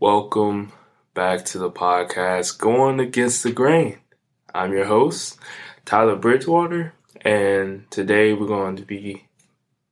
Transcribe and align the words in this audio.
Welcome 0.00 0.72
back 1.12 1.44
to 1.44 1.58
the 1.58 1.70
podcast, 1.70 2.58
Going 2.58 3.00
Against 3.00 3.42
the 3.42 3.52
Grain. 3.52 3.98
I'm 4.54 4.72
your 4.72 4.86
host, 4.86 5.38
Tyler 5.84 6.16
Bridgewater, 6.16 6.94
and 7.20 7.84
today 7.90 8.32
we're 8.32 8.46
going 8.46 8.76
to 8.76 8.82
be 8.82 9.26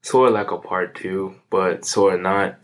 sort 0.00 0.28
of 0.28 0.34
like 0.34 0.50
a 0.50 0.56
part 0.56 0.94
two, 0.94 1.34
but 1.50 1.84
sort 1.84 2.14
of 2.14 2.20
not. 2.22 2.58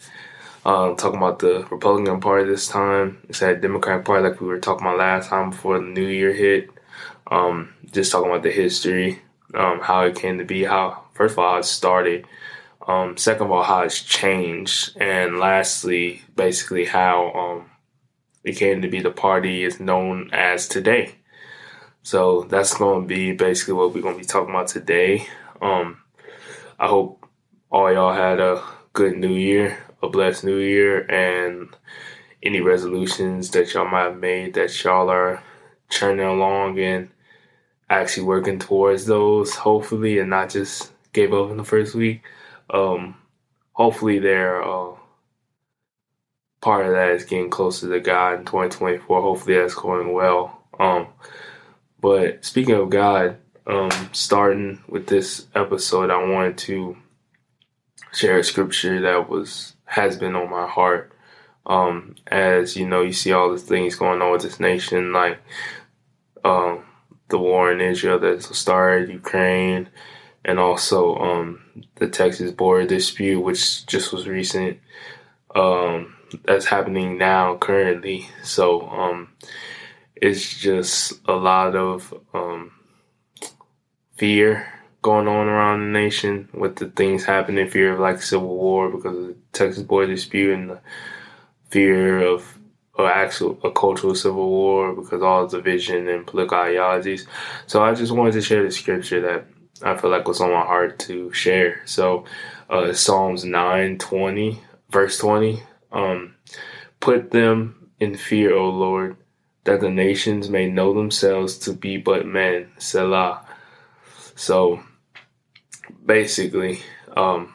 Um, 0.64 0.96
talking 0.96 1.18
about 1.18 1.40
the 1.40 1.66
Republican 1.70 2.18
Party 2.18 2.48
this 2.48 2.66
time 2.66 3.18
instead 3.28 3.56
of 3.56 3.60
Democratic 3.60 4.06
Party, 4.06 4.26
like 4.26 4.40
we 4.40 4.46
were 4.46 4.58
talking 4.58 4.86
about 4.86 4.96
last 4.96 5.28
time 5.28 5.50
before 5.50 5.78
the 5.78 5.84
New 5.84 6.06
Year 6.06 6.32
hit. 6.32 6.70
Um, 7.30 7.74
just 7.92 8.10
talking 8.10 8.30
about 8.30 8.42
the 8.42 8.52
history, 8.52 9.20
um, 9.52 9.80
how 9.80 10.06
it 10.06 10.16
came 10.16 10.38
to 10.38 10.46
be, 10.46 10.64
how 10.64 11.02
first 11.12 11.32
of 11.32 11.40
all 11.40 11.52
how 11.52 11.58
it 11.58 11.66
started, 11.66 12.24
um, 12.86 13.16
second 13.16 13.46
of 13.46 13.52
all, 13.52 13.62
how 13.62 13.82
it's 13.82 14.02
changed. 14.02 14.96
And 15.00 15.38
lastly, 15.38 16.22
basically 16.36 16.84
how 16.84 17.32
um, 17.32 17.70
it 18.42 18.56
came 18.56 18.82
to 18.82 18.88
be 18.88 19.00
the 19.00 19.10
party 19.10 19.64
is 19.64 19.80
known 19.80 20.30
as 20.32 20.68
today. 20.68 21.16
So 22.02 22.42
that's 22.42 22.76
going 22.76 23.02
to 23.02 23.08
be 23.08 23.32
basically 23.32 23.74
what 23.74 23.94
we're 23.94 24.02
going 24.02 24.16
to 24.16 24.20
be 24.20 24.26
talking 24.26 24.50
about 24.50 24.68
today. 24.68 25.26
Um, 25.62 25.98
I 26.78 26.86
hope 26.86 27.26
all 27.70 27.90
y'all 27.92 28.12
had 28.12 28.40
a 28.40 28.62
good 28.92 29.16
new 29.16 29.32
year, 29.32 29.78
a 30.02 30.08
blessed 30.08 30.44
new 30.44 30.58
year, 30.58 31.10
and 31.10 31.74
any 32.42 32.60
resolutions 32.60 33.50
that 33.52 33.72
y'all 33.72 33.88
might 33.88 34.02
have 34.02 34.20
made 34.20 34.52
that 34.54 34.84
y'all 34.84 35.08
are 35.08 35.42
churning 35.88 36.26
along 36.26 36.78
and 36.78 37.08
actually 37.88 38.24
working 38.24 38.58
towards 38.58 39.06
those, 39.06 39.54
hopefully, 39.54 40.18
and 40.18 40.28
not 40.28 40.50
just 40.50 40.92
gave 41.14 41.32
up 41.32 41.50
in 41.50 41.56
the 41.56 41.64
first 41.64 41.94
week 41.94 42.22
um, 42.70 43.16
hopefully 43.72 44.18
they're 44.18 44.62
uh, 44.62 44.94
part 46.64 46.86
of 46.86 46.92
that 46.92 47.10
is 47.10 47.24
getting 47.24 47.50
closer 47.50 47.88
to 47.90 48.00
God 48.00 48.38
in 48.38 48.44
2024. 48.46 49.20
Hopefully 49.20 49.56
that's 49.56 49.74
going 49.74 50.12
well. 50.12 50.62
Um, 50.80 51.08
but 52.00 52.44
speaking 52.44 52.74
of 52.74 52.90
God, 52.90 53.36
um, 53.66 53.90
starting 54.12 54.82
with 54.88 55.06
this 55.06 55.46
episode, 55.54 56.10
I 56.10 56.24
wanted 56.24 56.58
to 56.58 56.96
share 58.12 58.38
a 58.38 58.44
scripture 58.44 59.00
that 59.02 59.28
was 59.28 59.74
has 59.84 60.16
been 60.16 60.34
on 60.34 60.50
my 60.50 60.66
heart. 60.66 61.12
Um, 61.66 62.14
as 62.26 62.76
you 62.76 62.86
know, 62.86 63.02
you 63.02 63.12
see 63.12 63.32
all 63.32 63.50
the 63.50 63.58
things 63.58 63.96
going 63.96 64.20
on 64.20 64.32
with 64.32 64.42
this 64.42 64.60
nation, 64.60 65.12
like 65.12 65.38
um, 66.44 66.84
the 67.28 67.38
war 67.38 67.72
in 67.72 67.80
Israel 67.80 68.18
that 68.18 68.42
started, 68.42 69.10
Ukraine, 69.10 69.88
and 70.44 70.58
also 70.58 71.16
um, 71.16 71.64
the 71.96 72.08
Texas 72.08 72.50
border 72.50 72.86
dispute, 72.86 73.40
which 73.40 73.86
just 73.86 74.12
was 74.12 74.28
recent. 74.28 74.78
Um, 75.54 76.16
that's 76.44 76.66
happening 76.66 77.16
now 77.16 77.56
currently. 77.56 78.26
So 78.42 78.88
um, 78.88 79.28
it's 80.16 80.58
just 80.58 81.20
a 81.26 81.32
lot 81.32 81.76
of 81.76 82.12
um, 82.32 82.72
fear 84.16 84.66
going 85.02 85.28
on 85.28 85.48
around 85.48 85.80
the 85.80 85.98
nation 85.98 86.48
with 86.54 86.76
the 86.76 86.86
things 86.88 87.24
happening, 87.24 87.68
fear 87.68 87.92
of 87.92 88.00
like 88.00 88.22
civil 88.22 88.56
war 88.56 88.90
because 88.90 89.16
of 89.16 89.26
the 89.26 89.36
Texas 89.52 89.82
border 89.82 90.14
dispute 90.14 90.54
and 90.54 90.70
the 90.70 90.80
fear 91.70 92.26
of 92.26 92.58
or 92.96 93.10
actual 93.10 93.58
a 93.64 93.70
cultural 93.72 94.14
civil 94.14 94.48
war 94.48 94.94
because 94.94 95.20
all 95.20 95.46
the 95.46 95.58
division 95.58 96.08
and 96.08 96.26
political 96.26 96.58
ideologies. 96.58 97.26
So 97.66 97.82
I 97.82 97.94
just 97.94 98.12
wanted 98.12 98.32
to 98.32 98.40
share 98.40 98.62
the 98.62 98.70
scripture 98.70 99.20
that 99.20 99.46
I 99.82 99.96
feel 99.96 100.10
like 100.10 100.28
was 100.28 100.40
on 100.40 100.52
my 100.52 100.64
heart 100.64 100.98
to 101.00 101.32
share. 101.32 101.82
So, 101.84 102.24
uh, 102.70 102.92
Psalms 102.92 103.44
9 103.44 103.98
20, 103.98 104.60
verse 104.90 105.18
20. 105.18 105.62
Um, 105.92 106.34
Put 107.00 107.32
them 107.32 107.90
in 108.00 108.16
fear, 108.16 108.54
O 108.54 108.70
Lord, 108.70 109.16
that 109.64 109.80
the 109.80 109.90
nations 109.90 110.48
may 110.48 110.70
know 110.70 110.94
themselves 110.94 111.58
to 111.58 111.74
be 111.74 111.98
but 111.98 112.26
men. 112.26 112.70
Selah. 112.78 113.44
So, 114.36 114.80
basically, 116.04 116.80
um, 117.14 117.54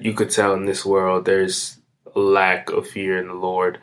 you 0.00 0.14
could 0.14 0.30
tell 0.30 0.54
in 0.54 0.64
this 0.64 0.84
world 0.84 1.24
there's 1.24 1.78
a 2.14 2.18
lack 2.18 2.70
of 2.70 2.88
fear 2.88 3.18
in 3.18 3.28
the 3.28 3.34
Lord. 3.34 3.78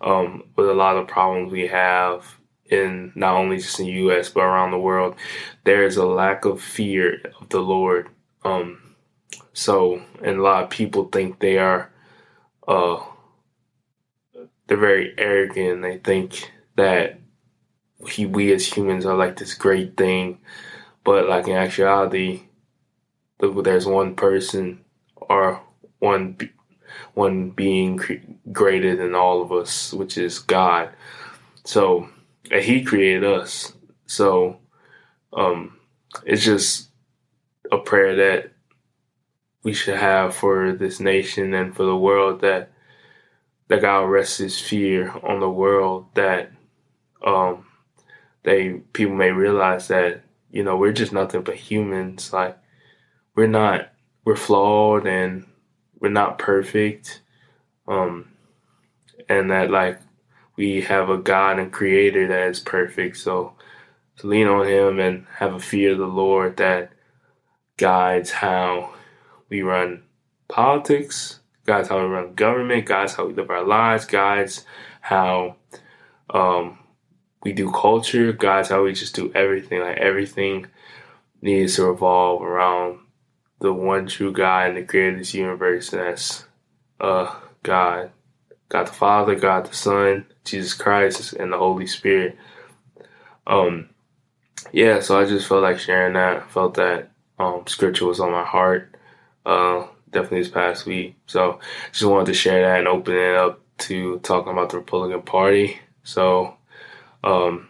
Um, 0.00 0.44
with 0.56 0.68
a 0.68 0.74
lot 0.74 0.96
of 0.96 1.06
problems 1.06 1.52
we 1.52 1.66
have 1.66 2.38
in 2.70 3.12
not 3.14 3.36
only 3.36 3.58
just 3.58 3.78
in 3.80 3.86
the 3.86 3.92
U.S. 3.92 4.28
but 4.28 4.42
around 4.42 4.70
the 4.70 4.78
world, 4.78 5.16
there 5.64 5.84
is 5.84 5.96
a 5.96 6.06
lack 6.06 6.44
of 6.44 6.60
fear 6.60 7.20
of 7.40 7.48
the 7.50 7.60
Lord. 7.60 8.08
Um, 8.44 8.94
so, 9.52 10.02
and 10.22 10.38
a 10.38 10.42
lot 10.42 10.64
of 10.64 10.70
people 10.70 11.06
think 11.06 11.38
they 11.38 11.58
are, 11.58 11.90
uh, 12.66 13.02
they're 14.66 14.76
very 14.76 15.14
arrogant. 15.18 15.82
They 15.82 15.98
think 15.98 16.52
that 16.76 17.20
he, 18.08 18.26
we 18.26 18.52
as 18.52 18.66
humans 18.66 19.06
are 19.06 19.16
like 19.16 19.36
this 19.36 19.54
great 19.54 19.96
thing, 19.96 20.38
but 21.04 21.28
like 21.28 21.46
in 21.46 21.56
actuality, 21.56 22.42
there's 23.38 23.86
one 23.86 24.14
person 24.14 24.84
or 25.16 25.60
one 25.98 26.36
one 27.14 27.50
being 27.50 28.00
greater 28.52 28.96
than 28.96 29.14
all 29.14 29.42
of 29.42 29.52
us, 29.52 29.92
which 29.92 30.18
is 30.18 30.38
God. 30.38 30.90
So 31.64 32.08
and 32.50 32.64
he 32.64 32.84
created 32.84 33.24
us. 33.24 33.72
So 34.06 34.58
um, 35.32 35.78
it's 36.24 36.44
just 36.44 36.90
a 37.72 37.78
prayer 37.78 38.16
that 38.16 38.52
we 39.62 39.72
should 39.72 39.96
have 39.96 40.34
for 40.34 40.72
this 40.72 41.00
nation 41.00 41.54
and 41.54 41.74
for 41.74 41.84
the 41.84 41.96
world 41.96 42.40
that 42.42 42.70
that 43.68 43.80
God 43.80 44.02
rests 44.04 44.38
His 44.38 44.60
fear 44.60 45.10
on 45.22 45.40
the 45.40 45.48
world 45.50 46.06
that 46.14 46.52
um, 47.24 47.66
they 48.42 48.74
people 48.92 49.14
may 49.14 49.30
realize 49.30 49.88
that 49.88 50.22
you 50.50 50.62
know 50.62 50.76
we're 50.76 50.92
just 50.92 51.12
nothing 51.12 51.42
but 51.42 51.56
humans. 51.56 52.32
Like 52.32 52.58
we're 53.34 53.46
not 53.46 53.90
we're 54.24 54.36
flawed 54.36 55.06
and 55.06 55.46
we're 55.98 56.10
not 56.10 56.38
perfect. 56.38 57.22
Um, 57.88 58.30
and 59.28 59.50
that 59.50 59.70
like 59.70 60.00
we 60.56 60.82
have 60.82 61.10
a 61.10 61.18
God 61.18 61.58
and 61.58 61.72
Creator 61.72 62.28
that 62.28 62.48
is 62.48 62.60
perfect. 62.60 63.16
So 63.16 63.54
to 64.18 64.26
lean 64.26 64.46
on 64.46 64.66
Him 64.66 65.00
and 65.00 65.26
have 65.36 65.54
a 65.54 65.60
fear 65.60 65.92
of 65.92 65.98
the 65.98 66.06
Lord 66.06 66.56
that 66.58 66.92
guides 67.76 68.30
how 68.30 68.94
we 69.48 69.62
run 69.62 70.02
politics, 70.48 71.40
guides 71.66 71.88
how 71.88 72.00
we 72.00 72.06
run 72.06 72.34
government, 72.34 72.86
guides 72.86 73.14
how 73.14 73.26
we 73.26 73.34
live 73.34 73.50
our 73.50 73.64
lives, 73.64 74.04
guides 74.04 74.64
how 75.00 75.56
um, 76.30 76.78
we 77.42 77.52
do 77.52 77.70
culture, 77.70 78.32
guides 78.32 78.68
how 78.68 78.84
we 78.84 78.92
just 78.92 79.14
do 79.14 79.32
everything. 79.34 79.80
Like 79.80 79.98
everything 79.98 80.66
needs 81.42 81.76
to 81.76 81.84
revolve 81.84 82.42
around 82.42 83.00
the 83.60 83.72
one 83.72 84.06
true 84.06 84.32
God 84.32 84.68
and 84.68 84.76
the 84.76 84.82
creator 84.82 85.12
of 85.12 85.18
this 85.18 85.34
universe, 85.34 85.92
and 85.92 86.02
that's 86.02 86.44
uh, 87.00 87.34
God. 87.62 88.10
God 88.74 88.88
the 88.88 88.92
Father, 88.92 89.36
God 89.36 89.66
the 89.66 89.72
Son, 89.72 90.26
Jesus 90.42 90.74
Christ, 90.74 91.32
and 91.34 91.52
the 91.52 91.58
Holy 91.58 91.86
Spirit. 91.86 92.36
Um, 93.46 93.88
yeah, 94.72 94.98
so 94.98 95.16
I 95.16 95.26
just 95.26 95.46
felt 95.46 95.62
like 95.62 95.78
sharing 95.78 96.14
that. 96.14 96.38
I 96.38 96.46
felt 96.48 96.74
that 96.74 97.12
um, 97.38 97.68
scripture 97.68 98.06
was 98.06 98.18
on 98.18 98.32
my 98.32 98.42
heart. 98.42 98.92
Uh, 99.46 99.86
definitely 100.10 100.40
this 100.40 100.50
past 100.50 100.86
week. 100.86 101.14
So 101.26 101.60
just 101.92 102.10
wanted 102.10 102.26
to 102.26 102.34
share 102.34 102.62
that 102.62 102.80
and 102.80 102.88
open 102.88 103.14
it 103.14 103.36
up 103.36 103.60
to 103.78 104.18
talking 104.24 104.50
about 104.50 104.70
the 104.70 104.78
Republican 104.78 105.22
Party. 105.22 105.78
So 106.02 106.56
um, 107.22 107.68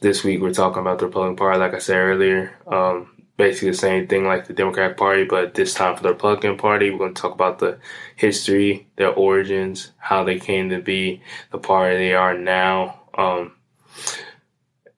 this 0.00 0.24
week 0.24 0.40
we're 0.40 0.54
talking 0.54 0.80
about 0.80 1.00
the 1.00 1.06
Republican 1.06 1.36
Party, 1.36 1.58
like 1.58 1.74
I 1.74 1.80
said 1.80 1.98
earlier. 1.98 2.56
Um, 2.66 3.15
basically 3.36 3.70
the 3.70 3.76
same 3.76 4.06
thing 4.06 4.26
like 4.26 4.46
the 4.46 4.52
Democratic 4.52 4.96
Party, 4.96 5.24
but 5.24 5.54
this 5.54 5.74
time 5.74 5.96
for 5.96 6.02
the 6.02 6.10
Republican 6.10 6.56
Party, 6.56 6.90
we're 6.90 6.98
going 6.98 7.14
to 7.14 7.20
talk 7.20 7.34
about 7.34 7.58
the 7.58 7.78
history, 8.16 8.86
their 8.96 9.12
origins, 9.12 9.92
how 9.98 10.24
they 10.24 10.38
came 10.38 10.70
to 10.70 10.80
be 10.80 11.22
the 11.52 11.58
party 11.58 11.96
they 11.96 12.14
are 12.14 12.36
now. 12.36 13.00
Um, 13.16 13.52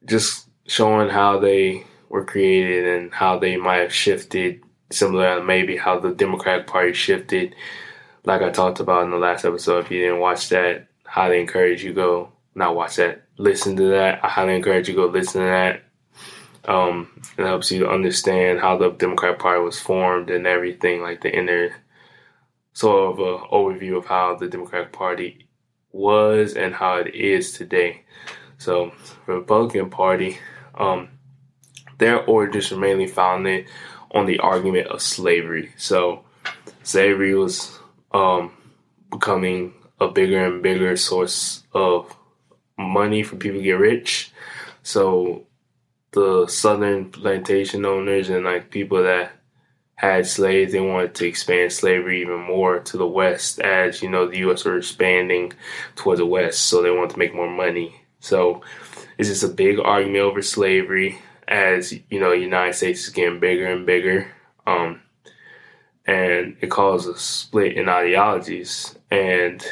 just 0.04 0.48
showing 0.66 1.08
how 1.08 1.38
they 1.38 1.84
were 2.08 2.24
created 2.24 2.86
and 2.98 3.12
how 3.12 3.38
they 3.38 3.56
might 3.56 3.78
have 3.78 3.94
shifted, 3.94 4.62
similar 4.90 5.38
to 5.38 5.44
maybe 5.44 5.76
how 5.76 5.98
the 5.98 6.12
Democratic 6.12 6.66
Party 6.66 6.92
shifted. 6.92 7.54
Like 8.24 8.42
I 8.42 8.50
talked 8.50 8.80
about 8.80 9.04
in 9.04 9.10
the 9.10 9.16
last 9.16 9.44
episode, 9.44 9.84
if 9.84 9.90
you 9.90 10.00
didn't 10.00 10.20
watch 10.20 10.48
that, 10.50 10.88
highly 11.04 11.40
encourage 11.40 11.82
you 11.82 11.92
go 11.92 12.32
not 12.54 12.74
watch 12.74 12.96
that, 12.96 13.22
listen 13.36 13.76
to 13.76 13.84
that. 13.84 14.24
I 14.24 14.28
highly 14.28 14.56
encourage 14.56 14.88
you 14.88 14.94
go 14.94 15.06
listen 15.06 15.40
to 15.42 15.46
that 15.46 15.84
um, 16.68 17.08
it 17.36 17.44
helps 17.44 17.72
you 17.72 17.88
understand 17.88 18.60
how 18.60 18.76
the 18.76 18.90
Democratic 18.90 19.38
Party 19.38 19.62
was 19.62 19.80
formed 19.80 20.30
and 20.30 20.46
everything, 20.46 21.00
like 21.00 21.22
the 21.22 21.34
inner 21.34 21.74
sort 22.74 23.12
of 23.12 23.18
a 23.18 23.38
overview 23.48 23.96
of 23.96 24.06
how 24.06 24.36
the 24.36 24.48
Democratic 24.48 24.92
Party 24.92 25.48
was 25.90 26.54
and 26.54 26.74
how 26.74 26.96
it 26.96 27.14
is 27.14 27.52
today. 27.52 28.02
So, 28.58 28.92
Republican 29.26 29.88
Party, 29.88 30.38
um, 30.74 31.08
their 31.96 32.22
origins 32.24 32.70
were 32.70 32.78
mainly 32.78 33.06
founded 33.06 33.66
on 34.10 34.26
the 34.26 34.38
argument 34.38 34.88
of 34.88 35.00
slavery. 35.00 35.72
So, 35.76 36.24
slavery 36.82 37.34
was 37.34 37.78
um, 38.12 38.52
becoming 39.10 39.72
a 40.00 40.08
bigger 40.08 40.44
and 40.44 40.62
bigger 40.62 40.96
source 40.96 41.64
of 41.72 42.14
money 42.78 43.22
for 43.22 43.36
people 43.36 43.58
to 43.58 43.64
get 43.64 43.72
rich. 43.72 44.32
So 44.82 45.47
the 46.12 46.46
southern 46.46 47.10
plantation 47.10 47.84
owners 47.84 48.30
and 48.30 48.44
like 48.44 48.70
people 48.70 49.02
that 49.02 49.32
had 49.94 50.26
slaves, 50.26 50.72
they 50.72 50.80
wanted 50.80 51.14
to 51.16 51.26
expand 51.26 51.72
slavery 51.72 52.20
even 52.20 52.40
more 52.40 52.78
to 52.78 52.96
the 52.96 53.06
west 53.06 53.58
as, 53.60 54.00
you 54.00 54.08
know, 54.08 54.28
the 54.28 54.38
US 54.48 54.64
were 54.64 54.78
expanding 54.78 55.52
towards 55.96 56.20
the 56.20 56.26
west, 56.26 56.66
so 56.66 56.80
they 56.80 56.90
wanted 56.90 57.10
to 57.10 57.18
make 57.18 57.34
more 57.34 57.50
money. 57.50 58.00
So 58.20 58.62
it's 59.18 59.28
just 59.28 59.42
a 59.42 59.48
big 59.48 59.80
argument 59.80 60.22
over 60.22 60.40
slavery 60.40 61.18
as, 61.48 61.92
you 62.10 62.20
know, 62.20 62.30
the 62.30 62.38
United 62.38 62.74
States 62.74 63.04
is 63.04 63.12
getting 63.12 63.40
bigger 63.40 63.66
and 63.66 63.86
bigger. 63.86 64.30
Um, 64.66 65.02
and 66.06 66.56
it 66.60 66.70
caused 66.70 67.08
a 67.08 67.18
split 67.18 67.76
in 67.76 67.88
ideologies. 67.88 68.96
And 69.10 69.64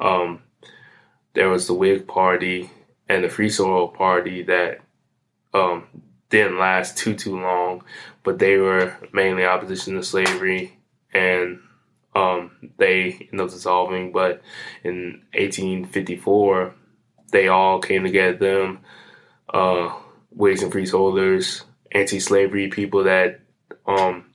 um, 0.00 0.42
there 1.34 1.50
was 1.50 1.66
the 1.66 1.74
Whig 1.74 2.08
Party 2.08 2.70
and 3.08 3.22
the 3.22 3.28
Free 3.28 3.50
Soil 3.50 3.88
Party 3.88 4.42
that 4.44 4.80
um, 5.56 5.86
didn't 6.28 6.58
last 6.58 6.98
too 6.98 7.14
too 7.14 7.40
long, 7.40 7.82
but 8.22 8.38
they 8.38 8.56
were 8.58 8.96
mainly 9.12 9.44
opposition 9.44 9.94
to 9.94 10.02
slavery, 10.02 10.78
and 11.12 11.60
um, 12.14 12.50
they 12.78 13.28
ended 13.32 13.40
up 13.40 13.50
dissolving. 13.50 14.12
But 14.12 14.42
in 14.84 15.22
1854, 15.34 16.74
they 17.32 17.48
all 17.48 17.80
came 17.80 18.04
together. 18.04 18.38
Them, 18.38 18.80
uh, 19.52 19.94
Whigs 20.30 20.62
and 20.62 20.70
freeholders, 20.70 21.64
anti-slavery 21.92 22.68
people 22.68 23.04
that 23.04 23.40
um, 23.86 24.26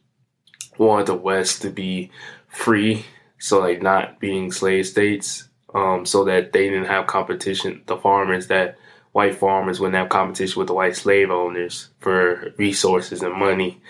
wanted 0.80 1.06
the 1.06 1.14
West 1.14 1.62
to 1.62 1.70
be 1.70 2.10
free, 2.48 3.06
so 3.38 3.60
like 3.60 3.84
not 3.84 4.20
being 4.20 4.52
slave 4.52 4.88
states, 4.88 5.48
um, 5.76 6.06
so 6.08 6.24
that 6.24 6.54
they 6.54 6.70
didn't 6.70 6.86
have 6.86 7.06
competition. 7.06 7.84
The 7.86 7.98
farmers 7.98 8.48
that 8.48 8.80
white 9.12 9.36
farmers 9.36 9.80
wouldn't 9.80 9.98
have 9.98 10.10
competition 10.10 10.60
with 10.60 10.68
the 10.68 10.74
white 10.74 10.96
slave 10.96 11.30
owners 11.30 11.90
for 12.00 12.54
resources 12.58 13.22
and 13.22 13.34
money 13.34 13.81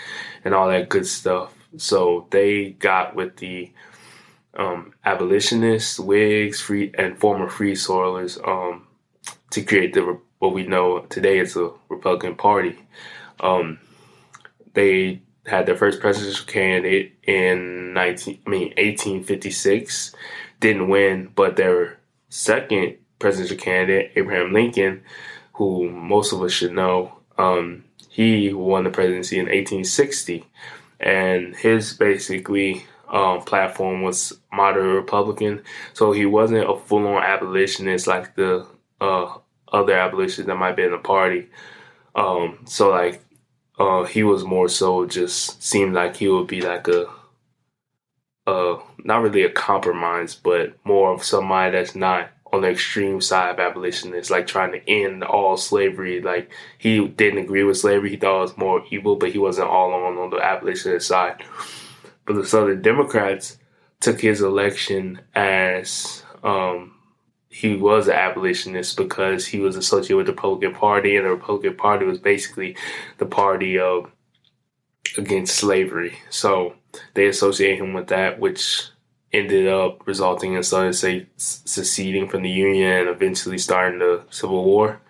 and 0.43 0.53
all 0.53 0.67
that 0.67 0.89
good 0.89 1.05
stuff. 1.05 1.53
So 1.77 2.27
they 2.31 2.71
got 2.71 3.15
with 3.15 3.37
the 3.37 3.71
um, 4.55 4.93
abolitionists, 5.05 5.99
Whigs, 5.99 6.59
free 6.59 6.91
and 6.97 7.17
former 7.17 7.47
free 7.47 7.73
soilers 7.73 8.37
um, 8.47 8.87
to 9.51 9.61
create 9.61 9.93
the 9.93 10.19
what 10.39 10.53
we 10.53 10.65
know 10.65 11.01
today 11.01 11.39
as 11.39 11.53
the 11.53 11.73
Republican 11.87 12.35
Party. 12.35 12.77
Um, 13.39 13.79
they 14.73 15.21
had 15.45 15.65
their 15.65 15.77
first 15.77 15.99
presidential 15.99 16.45
candidate 16.45 17.13
in 17.23 17.93
19, 17.93 18.39
I 18.45 18.49
mean 18.49 18.67
1856, 18.69 20.15
didn't 20.59 20.89
win, 20.89 21.31
but 21.35 21.55
their 21.55 21.99
second 22.29 22.97
presidential 23.21 23.57
candidate, 23.57 24.11
Abraham 24.15 24.51
Lincoln, 24.51 25.03
who 25.53 25.89
most 25.89 26.33
of 26.33 26.41
us 26.41 26.51
should 26.51 26.73
know, 26.73 27.17
um, 27.37 27.85
he 28.09 28.53
won 28.53 28.83
the 28.83 28.89
presidency 28.89 29.37
in 29.37 29.45
1860. 29.45 30.45
And 30.99 31.55
his 31.55 31.93
basically 31.93 32.85
um, 33.09 33.41
platform 33.41 34.01
was 34.01 34.33
moderate 34.51 34.95
Republican. 34.95 35.63
So 35.93 36.11
he 36.11 36.25
wasn't 36.25 36.69
a 36.69 36.77
full 36.77 37.07
on 37.07 37.23
abolitionist 37.23 38.07
like 38.07 38.35
the 38.35 38.67
uh, 38.99 39.37
other 39.71 39.93
abolitionists 39.93 40.47
that 40.47 40.55
might 40.55 40.75
be 40.75 40.83
in 40.83 40.91
the 40.91 40.97
party. 40.97 41.49
Um, 42.15 42.59
so, 42.65 42.89
like, 42.89 43.23
uh, 43.79 44.03
he 44.03 44.23
was 44.23 44.43
more 44.43 44.67
so 44.67 45.05
just 45.05 45.63
seemed 45.63 45.93
like 45.93 46.17
he 46.17 46.27
would 46.27 46.47
be 46.47 46.61
like 46.61 46.87
a, 46.87 47.07
uh, 48.45 48.79
not 49.03 49.21
really 49.21 49.43
a 49.43 49.49
compromise, 49.49 50.35
but 50.35 50.75
more 50.83 51.13
of 51.13 51.23
somebody 51.23 51.71
that's 51.71 51.95
not 51.95 52.29
on 52.53 52.61
the 52.61 52.69
extreme 52.69 53.21
side 53.21 53.51
of 53.51 53.59
abolitionists, 53.59 54.29
like 54.29 54.47
trying 54.47 54.71
to 54.73 54.89
end 54.89 55.23
all 55.23 55.57
slavery. 55.57 56.21
Like 56.21 56.51
he 56.77 57.07
didn't 57.07 57.43
agree 57.43 57.63
with 57.63 57.77
slavery; 57.77 58.09
he 58.09 58.17
thought 58.17 58.39
it 58.39 58.41
was 58.41 58.57
more 58.57 58.83
evil, 58.89 59.15
but 59.15 59.31
he 59.31 59.37
wasn't 59.37 59.69
all 59.69 59.93
on 59.93 60.17
on 60.17 60.29
the 60.29 60.37
abolitionist 60.37 61.07
side. 61.07 61.43
But 62.25 62.35
the 62.35 62.45
Southern 62.45 62.81
Democrats 62.81 63.57
took 63.99 64.19
his 64.21 64.41
election 64.41 65.21
as 65.35 66.23
um, 66.43 66.95
he 67.49 67.75
was 67.75 68.07
an 68.07 68.15
abolitionist 68.15 68.97
because 68.97 69.47
he 69.47 69.59
was 69.59 69.75
associated 69.75 70.17
with 70.17 70.25
the 70.25 70.33
Republican 70.33 70.73
Party, 70.73 71.15
and 71.15 71.25
the 71.25 71.31
Republican 71.31 71.75
Party 71.75 72.05
was 72.05 72.19
basically 72.19 72.75
the 73.17 73.25
party 73.25 73.79
of 73.79 74.11
against 75.17 75.55
slavery. 75.55 76.17
So 76.29 76.75
they 77.13 77.27
associate 77.27 77.79
him 77.79 77.93
with 77.93 78.07
that, 78.07 78.39
which 78.39 78.89
ended 79.33 79.67
up 79.67 80.05
resulting 80.05 80.53
in 80.53 80.63
Southern 80.63 80.93
states 80.93 81.61
seceding 81.65 82.27
from 82.27 82.43
the 82.43 82.49
Union 82.49 82.91
and 82.91 83.09
eventually 83.09 83.57
starting 83.57 83.99
the 83.99 84.23
Civil 84.29 84.63
War. 84.65 85.01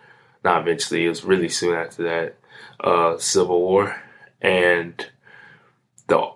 Not 0.43 0.61
eventually, 0.61 1.05
it 1.05 1.09
was 1.09 1.23
really 1.23 1.49
soon 1.49 1.75
after 1.75 2.03
that, 2.03 2.37
uh, 2.79 3.17
Civil 3.17 3.61
War. 3.61 4.01
And 4.41 5.05
the 6.07 6.31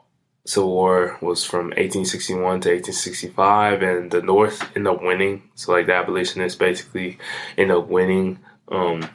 Civil 0.46 0.72
War 0.72 1.18
was 1.22 1.44
from 1.44 1.68
1861 1.68 2.38
to 2.62 2.70
1865, 2.70 3.82
and 3.82 4.12
the 4.12 4.22
North 4.22 4.62
ended 4.76 4.94
up 4.94 5.02
winning. 5.02 5.44
So, 5.56 5.72
like, 5.72 5.88
the 5.88 5.94
abolitionists 5.94 6.58
basically 6.58 7.18
ended 7.58 7.78
up 7.78 7.88
winning. 7.88 8.40
Um, 8.68 9.10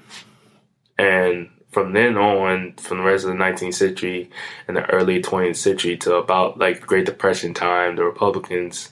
and 0.99 1.51
from 1.71 1.93
then 1.93 2.17
on, 2.17 2.75
from 2.75 2.99
the 2.99 3.05
rest 3.05 3.25
of 3.25 3.31
the 3.31 3.37
19th 3.37 3.75
century 3.75 4.31
and 4.67 4.77
the 4.77 4.89
early 4.91 5.23
20th 5.23 5.57
century 5.57 5.97
to 5.99 6.17
about 6.17 6.59
like 6.59 6.81
the 6.81 6.87
Great 6.87 7.07
Depression 7.07 7.55
time, 7.55 7.97
the 7.97 8.05
Republicans 8.05 8.91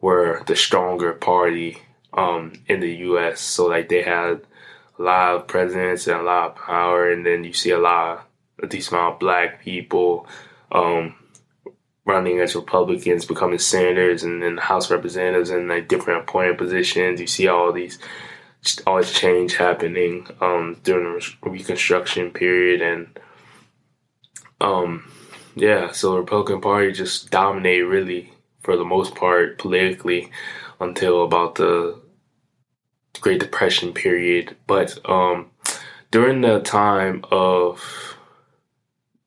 were 0.00 0.42
the 0.46 0.56
stronger 0.56 1.12
party 1.12 1.78
um, 2.12 2.52
in 2.66 2.80
the 2.80 2.92
U.S. 2.96 3.40
So 3.40 3.66
like 3.66 3.88
they 3.88 4.02
had 4.02 4.40
a 4.98 5.02
lot 5.02 5.36
of 5.36 5.46
presidents 5.46 6.06
and 6.06 6.20
a 6.20 6.22
lot 6.22 6.50
of 6.50 6.56
power, 6.56 7.10
and 7.10 7.24
then 7.24 7.44
you 7.44 7.52
see 7.52 7.70
a 7.70 7.78
lot 7.78 8.18
of 8.18 8.64
a 8.64 8.66
decent 8.66 8.94
amount 8.94 9.14
of 9.14 9.20
black 9.20 9.62
people 9.62 10.26
um, 10.72 11.14
running 12.04 12.40
as 12.40 12.56
Republicans, 12.56 13.26
becoming 13.26 13.58
senators 13.58 14.24
and 14.24 14.42
then 14.42 14.56
House 14.56 14.90
representatives 14.90 15.50
in 15.50 15.68
like 15.68 15.86
different 15.86 16.22
appointed 16.22 16.58
positions. 16.58 17.20
You 17.20 17.26
see 17.28 17.46
all 17.46 17.72
these 17.72 17.98
all 18.86 18.98
this 18.98 19.12
change 19.12 19.56
happening 19.56 20.26
um, 20.40 20.76
during 20.82 21.18
the 21.18 21.34
Reconstruction 21.42 22.30
period, 22.30 22.82
and 22.82 23.18
um, 24.60 25.10
yeah, 25.54 25.92
so 25.92 26.12
the 26.12 26.18
Republican 26.20 26.60
Party 26.60 26.92
just 26.92 27.30
dominated 27.30 27.86
really 27.86 28.32
for 28.60 28.76
the 28.76 28.84
most 28.84 29.14
part 29.14 29.58
politically 29.58 30.30
until 30.80 31.24
about 31.24 31.56
the 31.56 32.00
Great 33.20 33.40
Depression 33.40 33.92
period. 33.92 34.56
But 34.66 34.98
um, 35.08 35.50
during 36.10 36.40
the 36.40 36.60
time 36.60 37.24
of 37.30 38.16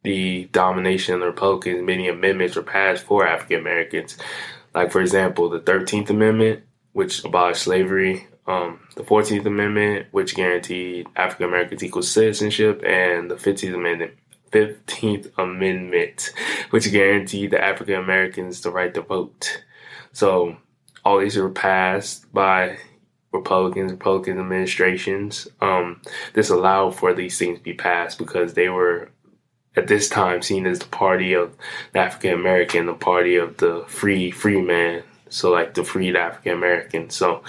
the 0.03 0.45
domination 0.51 1.15
of 1.15 1.19
the 1.21 1.27
Republicans, 1.27 1.85
many 1.85 2.07
amendments 2.07 2.55
were 2.55 2.63
passed 2.63 3.03
for 3.03 3.25
African 3.25 3.59
Americans. 3.59 4.17
Like, 4.73 4.91
for 4.91 5.01
example, 5.01 5.49
the 5.49 5.59
13th 5.59 6.09
Amendment, 6.09 6.63
which 6.93 7.23
abolished 7.23 7.63
slavery, 7.63 8.27
um, 8.51 8.79
the 8.95 9.03
14th 9.03 9.45
Amendment, 9.45 10.07
which 10.11 10.35
guaranteed 10.35 11.07
African 11.15 11.45
Americans 11.45 11.83
equal 11.83 12.03
citizenship, 12.03 12.83
and 12.85 13.31
the 13.31 13.35
15th 13.35 13.73
Amendment, 13.73 14.13
15th 14.51 15.31
Amendment, 15.37 16.33
which 16.71 16.91
guaranteed 16.91 17.51
the 17.51 17.63
African 17.63 17.95
Americans 17.95 18.61
the 18.61 18.71
right 18.71 18.93
to 18.93 19.01
vote. 19.01 19.63
So 20.11 20.57
all 21.05 21.19
these 21.19 21.37
were 21.37 21.49
passed 21.49 22.31
by 22.33 22.77
Republicans, 23.31 23.93
Republican 23.93 24.39
administrations. 24.39 25.47
Um, 25.61 26.01
this 26.33 26.49
allowed 26.49 26.95
for 26.95 27.13
these 27.13 27.37
things 27.37 27.59
to 27.59 27.63
be 27.63 27.73
passed 27.73 28.17
because 28.17 28.53
they 28.53 28.67
were 28.67 29.11
at 29.77 29.87
this 29.87 30.09
time 30.09 30.41
seen 30.41 30.67
as 30.67 30.79
the 30.79 30.87
party 30.87 31.33
of 31.33 31.55
the 31.93 31.99
African 31.99 32.33
American, 32.33 32.87
the 32.87 32.93
party 32.93 33.37
of 33.37 33.57
the 33.57 33.85
free 33.87 34.29
free 34.29 34.61
man. 34.61 35.03
So 35.31 35.51
like 35.51 35.73
the 35.73 35.83
freed 35.83 36.15
African 36.15 36.53
American. 36.53 37.09
So 37.09 37.43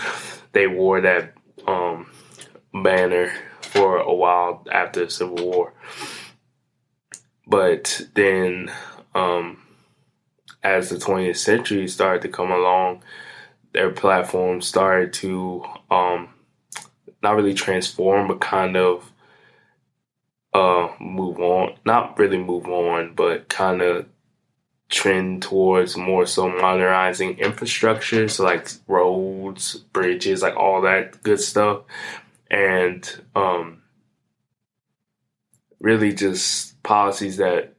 they 0.53 0.67
wore 0.67 1.01
that 1.01 1.35
um, 1.67 2.11
banner 2.73 3.33
for 3.61 3.99
a 3.99 4.15
while 4.15 4.67
after 4.71 5.05
the 5.05 5.11
Civil 5.11 5.45
War. 5.45 5.73
But 7.47 8.03
then, 8.15 8.71
um, 9.15 9.63
as 10.63 10.91
the 10.91 10.97
20th 10.97 11.37
century 11.37 11.89
started 11.89 12.23
to 12.23 12.29
come 12.29 12.51
along, 12.51 13.03
their 13.73 13.91
platform 13.91 14.61
started 14.61 15.13
to 15.15 15.65
um, 15.91 16.29
not 17.23 17.37
really 17.37 17.55
transform, 17.55 18.29
but 18.29 18.41
kind 18.41 18.77
of 18.77 19.13
uh, 20.55 20.89
move 21.01 21.39
on. 21.41 21.75
Not 21.85 22.19
really 22.19 22.39
move 22.39 22.67
on, 22.69 23.15
but 23.15 23.49
kind 23.49 23.83
of 23.83 24.07
trend 24.93 25.43
towards 25.43 25.97
more 25.97 26.27
so 26.27 26.49
modernizing 26.49 27.39
infrastructure, 27.39 28.29
so 28.29 28.45
like 28.45 28.69
roads, 28.87 29.77
bridges, 29.93 30.43
like 30.43 30.55
all 30.55 30.83
that 30.83 31.23
good 31.23 31.41
stuff, 31.41 31.83
and 32.51 33.23
um, 33.35 33.83
really 35.81 36.13
just 36.13 36.81
policies 36.83 37.39
that 37.39 37.75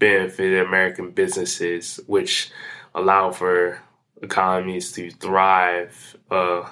benefit 0.00 0.66
American 0.66 1.12
businesses, 1.12 2.00
which 2.08 2.50
allow 2.94 3.30
for 3.30 3.80
economies 4.20 4.90
to 4.90 5.10
thrive 5.12 6.16
uh, 6.32 6.68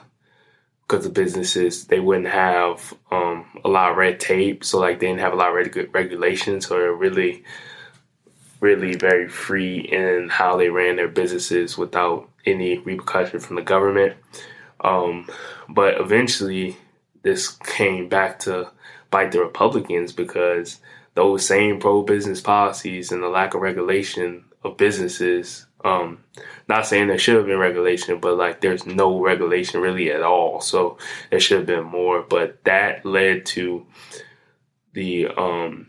because 0.82 1.04
the 1.04 1.10
businesses 1.10 1.86
they 1.86 2.00
wouldn't 2.00 2.26
have 2.26 2.94
um, 3.12 3.46
a 3.64 3.68
lot 3.68 3.92
of 3.92 3.96
red 3.96 4.18
tape, 4.18 4.64
so 4.64 4.80
like 4.80 4.98
they 4.98 5.06
didn't 5.06 5.20
have 5.20 5.32
a 5.32 5.36
lot 5.36 5.50
of 5.50 5.54
reg- 5.54 5.94
regulations, 5.94 6.66
so 6.66 6.74
they're 6.74 6.92
really, 6.92 7.44
really 8.60 8.94
very 8.94 9.28
free 9.28 9.78
in 9.78 10.28
how 10.30 10.56
they 10.56 10.68
ran 10.68 10.96
their 10.96 11.08
businesses 11.08 11.76
without 11.76 12.28
any 12.46 12.78
repercussion 12.78 13.40
from 13.40 13.56
the 13.56 13.62
government. 13.62 14.16
Um, 14.80 15.28
but 15.68 16.00
eventually, 16.00 16.76
this 17.22 17.48
came 17.48 18.08
back 18.08 18.38
to 18.40 18.70
bite 19.10 19.32
the 19.32 19.40
Republicans 19.40 20.12
because 20.12 20.80
those 21.14 21.46
same 21.46 21.80
pro 21.80 22.02
business 22.02 22.40
policies 22.40 23.12
and 23.12 23.22
the 23.22 23.28
lack 23.28 23.54
of 23.54 23.60
regulation 23.60 24.44
of 24.62 24.76
businesses 24.76 25.66
um, 25.84 26.24
not 26.66 26.86
saying 26.86 27.08
there 27.08 27.18
should 27.18 27.36
have 27.36 27.46
been 27.46 27.58
regulation, 27.58 28.18
but 28.18 28.38
like 28.38 28.60
there's 28.60 28.86
no 28.86 29.20
regulation 29.20 29.80
really 29.80 30.10
at 30.10 30.22
all. 30.22 30.60
So 30.60 30.96
there 31.30 31.38
should 31.38 31.58
have 31.58 31.66
been 31.66 31.84
more. 31.84 32.22
But 32.22 32.64
that 32.64 33.04
led 33.04 33.44
to 33.46 33.86
the 34.94 35.28
um, 35.28 35.88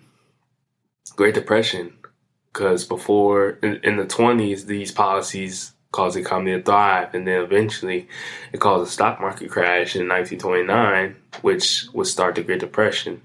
Great 1.15 1.33
Depression 1.33 1.93
because 2.55 2.85
before 2.85 3.59
in, 3.61 3.81
in, 3.83 3.97
the 3.97 4.05
20s, 4.05 4.65
these 4.65 4.89
policies 4.89 5.73
caused 5.91 6.15
the 6.15 6.21
economy 6.21 6.51
to 6.53 6.61
thrive, 6.61 7.13
and 7.13 7.27
then 7.27 7.41
eventually 7.41 8.07
it 8.53 8.61
caused 8.61 8.87
a 8.87 8.89
stock 8.89 9.19
market 9.19 9.51
crash 9.51 9.93
in 9.93 10.07
1929, 10.07 11.17
which 11.41 11.87
would 11.93 12.07
start 12.07 12.35
the 12.35 12.43
Great 12.43 12.61
Depression. 12.61 13.21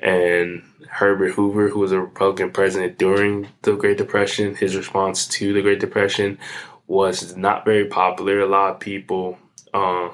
And 0.00 0.62
Herbert 0.88 1.32
Hoover, 1.32 1.68
who 1.68 1.80
was 1.80 1.92
a 1.92 2.00
Republican 2.00 2.50
president 2.50 2.96
during 2.96 3.48
the 3.60 3.76
Great 3.76 3.98
Depression, 3.98 4.56
his 4.56 4.74
response 4.74 5.26
to 5.28 5.52
the 5.52 5.60
Great 5.60 5.80
Depression 5.80 6.38
was 6.86 7.36
not 7.36 7.66
very 7.66 7.84
popular. 7.84 8.40
A 8.40 8.46
lot 8.46 8.70
of 8.70 8.80
people 8.80 9.38
uh, 9.74 10.08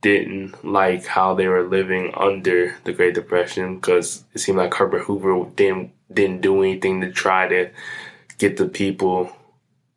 didn't 0.00 0.64
like 0.64 1.04
how 1.04 1.34
they 1.34 1.46
were 1.46 1.68
living 1.68 2.10
under 2.16 2.74
the 2.84 2.92
Great 2.94 3.14
Depression 3.14 3.76
because 3.76 4.24
it 4.32 4.38
seemed 4.38 4.56
like 4.56 4.72
Herbert 4.72 5.02
Hoover 5.02 5.46
didn't 5.56 5.93
didn't 6.12 6.40
do 6.40 6.62
anything 6.62 7.00
to 7.00 7.10
try 7.10 7.48
to 7.48 7.70
get 8.38 8.56
the 8.56 8.68
people 8.68 9.34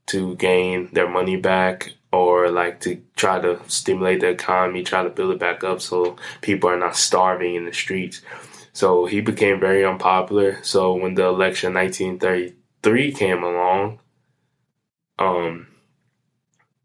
to 0.08 0.36
gain 0.36 0.90
their 0.94 1.10
money 1.10 1.36
back 1.36 1.94
or 2.12 2.50
like 2.50 2.80
to 2.80 3.02
try 3.16 3.40
to 3.40 3.60
stimulate 3.68 4.22
the 4.22 4.30
economy, 4.30 4.84
try 4.84 5.04
to 5.04 5.10
build 5.10 5.32
it 5.32 5.40
back 5.40 5.64
up 5.64 5.82
so 5.82 6.16
people 6.42 6.70
are 6.70 6.80
not 6.80 6.96
starving 6.96 7.56
in 7.56 7.66
the 7.66 7.74
streets. 7.74 8.22
So 8.74 9.06
he 9.06 9.22
became 9.22 9.60
very 9.60 9.84
unpopular. 9.84 10.64
So 10.64 10.94
when 10.94 11.16
the 11.16 11.26
election 11.26 11.74
1933 11.74 13.12
came 13.12 13.44
along, 13.44 14.00
um, 15.20 15.68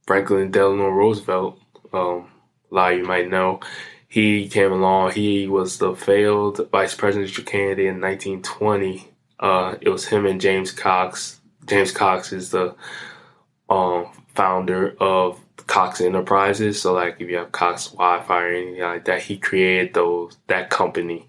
Franklin 0.06 0.50
Delano 0.50 0.88
Roosevelt, 0.88 1.60
um, 1.92 2.28
a 2.70 2.74
lot 2.74 2.92
of 2.92 2.98
you 2.98 3.04
might 3.04 3.28
know, 3.28 3.60
he 4.08 4.48
came 4.48 4.72
along. 4.72 5.12
He 5.12 5.46
was 5.46 5.78
the 5.78 5.94
failed 5.94 6.68
vice 6.70 6.94
presidential 6.94 7.44
candidate 7.44 7.86
in 7.86 8.00
1920. 8.00 9.11
Uh, 9.42 9.74
it 9.80 9.90
was 9.90 10.06
him 10.06 10.24
and 10.24 10.40
James 10.40 10.70
Cox. 10.70 11.40
James 11.66 11.90
Cox 11.90 12.32
is 12.32 12.50
the 12.50 12.74
um, 13.68 14.06
founder 14.28 14.96
of 15.00 15.40
Cox 15.66 16.00
Enterprises. 16.00 16.80
So, 16.80 16.94
like, 16.94 17.16
if 17.18 17.28
you 17.28 17.36
have 17.38 17.50
Cox 17.52 17.88
Wi-Fi 17.88 18.42
or 18.42 18.46
anything 18.46 18.80
like 18.80 19.04
that, 19.06 19.22
he 19.22 19.36
created 19.36 19.94
those 19.94 20.38
that 20.46 20.70
company. 20.70 21.26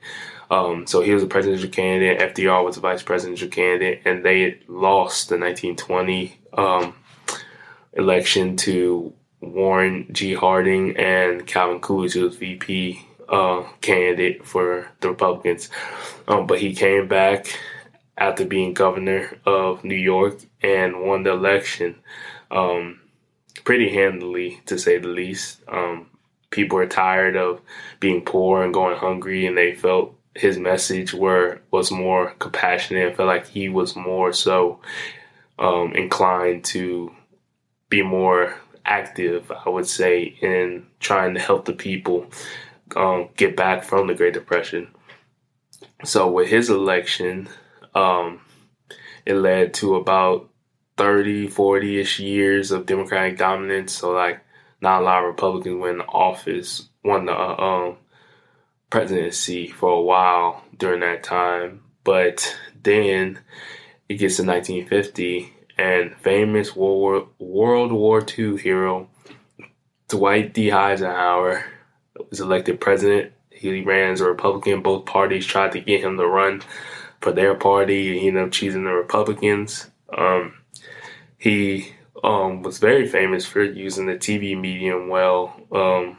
Um, 0.52 0.86
so 0.86 1.02
he 1.02 1.14
was 1.14 1.24
a 1.24 1.28
presidential 1.28 1.70
candidate. 1.70 2.36
FDR 2.36 2.64
was 2.64 2.78
a 2.78 2.82
vice 2.82 3.02
presidential 3.02 3.50
candidate, 3.50 4.04
and 4.06 4.24
they 4.24 4.60
lost 4.68 5.30
the 5.30 5.38
1920 5.40 6.38
um, 6.54 6.94
election 7.94 8.56
to 8.58 9.14
Warren 9.42 10.08
G. 10.12 10.36
Harding 10.36 10.96
and 10.98 11.48
Calvin 11.48 11.80
Coolidge, 11.80 12.14
who 12.14 12.24
was 12.24 12.36
VP 12.36 13.04
uh, 13.30 13.64
candidate 13.82 14.46
for 14.46 14.88
the 15.00 15.10
Republicans. 15.10 15.70
Um, 16.28 16.46
but 16.46 16.60
he 16.60 16.76
came 16.76 17.08
back 17.08 17.48
after 18.18 18.46
being 18.46 18.74
governor 18.74 19.38
of 19.46 19.84
New 19.84 19.96
York 19.96 20.38
and 20.62 21.02
won 21.02 21.24
the 21.24 21.32
election 21.32 21.96
um, 22.52 23.00
pretty 23.64 23.90
handily, 23.90 24.62
to 24.66 24.78
say 24.78 24.98
the 24.98 25.08
least. 25.08 25.62
Um, 25.68 26.08
people 26.52 26.78
were 26.78 26.88
tired 26.88 27.36
of 27.36 27.62
being 28.00 28.24
poor 28.24 28.64
and 28.64 28.74
going 28.74 28.98
hungry, 28.98 29.46
and 29.46 29.58
they 29.58 29.74
felt 29.74 30.16
his 30.36 30.58
message 30.58 31.14
were 31.14 31.62
was 31.72 31.92
more 31.92 32.32
compassionate. 32.40 33.12
I 33.12 33.16
felt 33.16 33.28
like 33.28 33.48
he 33.48 33.70
was 33.70 33.96
more 33.96 34.34
so 34.34 34.80
um, 35.60 35.94
inclined 35.94 36.66
to 36.66 37.12
be 37.90 38.02
more 38.02 38.56
active. 38.86 39.52
I 39.52 39.70
would 39.70 39.88
say 39.88 40.36
in 40.42 40.88
trying 41.00 41.34
to 41.36 41.40
help 41.40 41.66
the 41.66 41.74
people 41.74 42.28
um, 42.96 43.30
get 43.36 43.56
back 43.56 43.84
from 43.84 44.08
the 44.08 44.16
Great 44.16 44.34
Depression. 44.34 44.88
So 46.04 46.30
with 46.30 46.50
his 46.50 46.70
election, 46.70 47.48
um, 47.96 48.42
it 49.26 49.36
led 49.36 49.74
to 49.76 49.96
about 49.96 50.50
30, 50.98 51.48
40 51.48 52.00
ish 52.00 52.20
years 52.20 52.72
of 52.72 52.86
Democratic 52.86 53.38
dominance. 53.38 53.94
So 53.94 54.12
like 54.12 54.42
not 54.82 55.02
a 55.02 55.06
lot 55.06 55.24
of 55.24 55.30
Republicans 55.30 55.80
went 55.80 55.96
in 55.96 56.02
office, 56.02 56.90
won 57.04 57.26
the 57.26 57.34
uh, 57.34 57.56
um, 57.56 57.98
presidency 58.90 59.68
for 59.68 59.90
a 59.90 60.02
while 60.02 60.64
during 60.78 61.00
that 61.00 61.24
time. 61.24 61.82
But 62.04 62.58
then 62.82 63.40
it 64.10 64.16
gets 64.16 64.38
to 64.38 64.44
1950, 64.44 65.54
and 65.78 66.16
famous 66.18 66.76
World 66.76 67.00
War, 67.00 67.28
World 67.40 67.92
War 67.92 68.24
II 68.38 68.58
hero 68.58 69.10
Dwight 70.08 70.54
D. 70.54 70.72
Eisenhower 70.72 71.66
was 72.30 72.40
elected 72.40 72.80
president. 72.80 73.32
He 73.50 73.82
ran 73.82 74.12
as 74.12 74.22
a 74.22 74.26
Republican. 74.26 74.84
Both 74.84 75.06
parties 75.06 75.46
tried 75.46 75.72
to 75.72 75.80
get 75.80 76.02
him 76.02 76.18
to 76.18 76.28
run 76.28 76.62
for 77.24 77.32
their 77.32 77.56
party. 77.56 78.20
He 78.20 78.28
ended 78.28 78.44
up 78.44 78.52
choosing 78.52 78.84
the 78.84 78.92
Republicans. 78.92 79.90
Um, 80.16 80.56
he 81.38 81.94
um, 82.24 82.62
was 82.62 82.78
very 82.78 83.08
famous 83.08 83.46
for 83.46 83.64
using 83.64 84.06
the 84.06 84.16
TV 84.16 84.60
medium 84.60 85.08
well. 85.08 85.60
Um, 85.72 86.18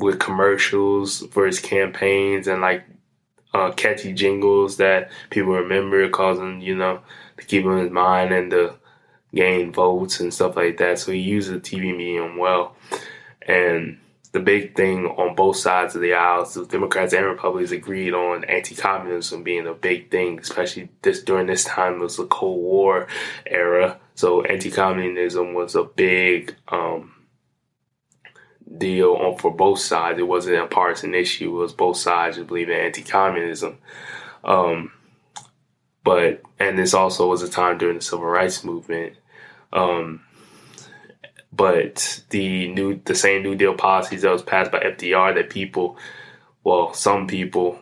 with 0.00 0.18
commercials 0.18 1.26
for 1.26 1.46
his 1.46 1.60
campaigns 1.60 2.48
and 2.48 2.62
like 2.62 2.84
uh, 3.52 3.70
catchy 3.72 4.12
jingles 4.12 4.78
that 4.78 5.10
people 5.28 5.52
remember, 5.52 6.08
causing 6.08 6.60
you 6.60 6.74
know 6.76 7.00
to 7.38 7.46
keep 7.46 7.64
in 7.64 7.92
mind 7.92 8.32
and 8.32 8.50
to 8.50 8.74
gain 9.34 9.72
votes 9.72 10.20
and 10.20 10.32
stuff 10.32 10.56
like 10.56 10.78
that. 10.78 10.98
So 10.98 11.12
he 11.12 11.18
used 11.18 11.50
the 11.50 11.60
TV 11.60 11.96
medium 11.96 12.36
well, 12.38 12.74
and 13.42 13.98
the 14.32 14.40
big 14.40 14.76
thing 14.76 15.06
on 15.06 15.34
both 15.34 15.56
sides 15.56 15.96
of 15.96 16.02
the 16.02 16.14
aisle, 16.14 16.44
the 16.44 16.64
Democrats 16.64 17.12
and 17.12 17.26
Republicans 17.26 17.72
agreed 17.72 18.14
on 18.14 18.44
anti-communism 18.44 19.42
being 19.42 19.66
a 19.66 19.74
big 19.74 20.10
thing, 20.10 20.38
especially 20.38 20.88
this 21.02 21.22
during 21.22 21.48
this 21.48 21.64
time 21.64 21.94
it 21.94 22.00
was 22.00 22.16
the 22.16 22.26
Cold 22.26 22.60
War 22.60 23.08
era. 23.46 23.98
So 24.14 24.42
anti-communism 24.42 25.54
was 25.54 25.74
a 25.74 25.82
big 25.82 26.54
um, 26.68 27.12
deal 28.78 29.14
on 29.14 29.36
for 29.36 29.50
both 29.50 29.80
sides. 29.80 30.20
It 30.20 30.28
wasn't 30.28 30.62
a 30.62 30.66
partisan 30.66 31.14
issue. 31.14 31.56
It 31.56 31.62
was 31.62 31.72
both 31.72 31.96
sides 31.96 32.36
just 32.36 32.46
believe 32.46 32.68
in 32.68 32.78
anti-communism. 32.78 33.78
Um, 34.44 34.92
but 36.04 36.42
and 36.58 36.78
this 36.78 36.94
also 36.94 37.28
was 37.28 37.42
a 37.42 37.48
time 37.48 37.78
during 37.78 37.96
the 37.96 38.02
civil 38.02 38.26
rights 38.26 38.62
movement. 38.62 39.14
Um, 39.72 40.22
but 41.52 42.22
the 42.30 42.68
new 42.68 43.00
the 43.04 43.14
same 43.14 43.42
New 43.42 43.54
Deal 43.54 43.74
policies 43.74 44.22
that 44.22 44.32
was 44.32 44.42
passed 44.42 44.70
by 44.70 44.80
FDR 44.80 45.34
that 45.34 45.50
people, 45.50 45.96
well, 46.64 46.92
some 46.94 47.26
people, 47.26 47.78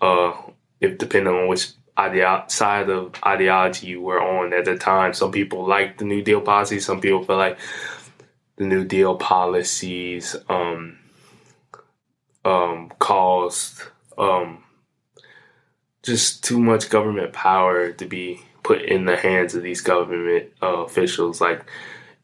uh, 0.00 0.32
if 0.80 0.98
depending 0.98 1.32
on 1.34 1.48
which 1.48 1.68
ideo- 1.96 2.50
side 2.50 2.90
of 2.90 3.14
ideology 3.24 3.88
you 3.88 4.00
were 4.00 4.20
on 4.20 4.52
at 4.52 4.64
the 4.64 4.76
time, 4.76 5.12
some 5.12 5.30
people 5.30 5.66
liked 5.66 5.98
the 5.98 6.04
New 6.04 6.22
Deal 6.22 6.40
policies, 6.40 6.84
Some 6.84 7.00
people 7.00 7.24
felt 7.24 7.38
like 7.38 7.58
the 8.56 8.64
New 8.64 8.84
Deal 8.84 9.16
policies 9.16 10.34
um, 10.48 10.98
um, 12.44 12.92
caused 12.98 13.82
um, 14.18 14.64
just 16.02 16.44
too 16.44 16.58
much 16.58 16.90
government 16.90 17.32
power 17.32 17.92
to 17.92 18.04
be 18.06 18.40
put 18.62 18.82
in 18.82 19.04
the 19.04 19.16
hands 19.16 19.54
of 19.54 19.62
these 19.62 19.80
government 19.80 20.52
uh, 20.62 20.84
officials. 20.84 21.40
Like 21.40 21.64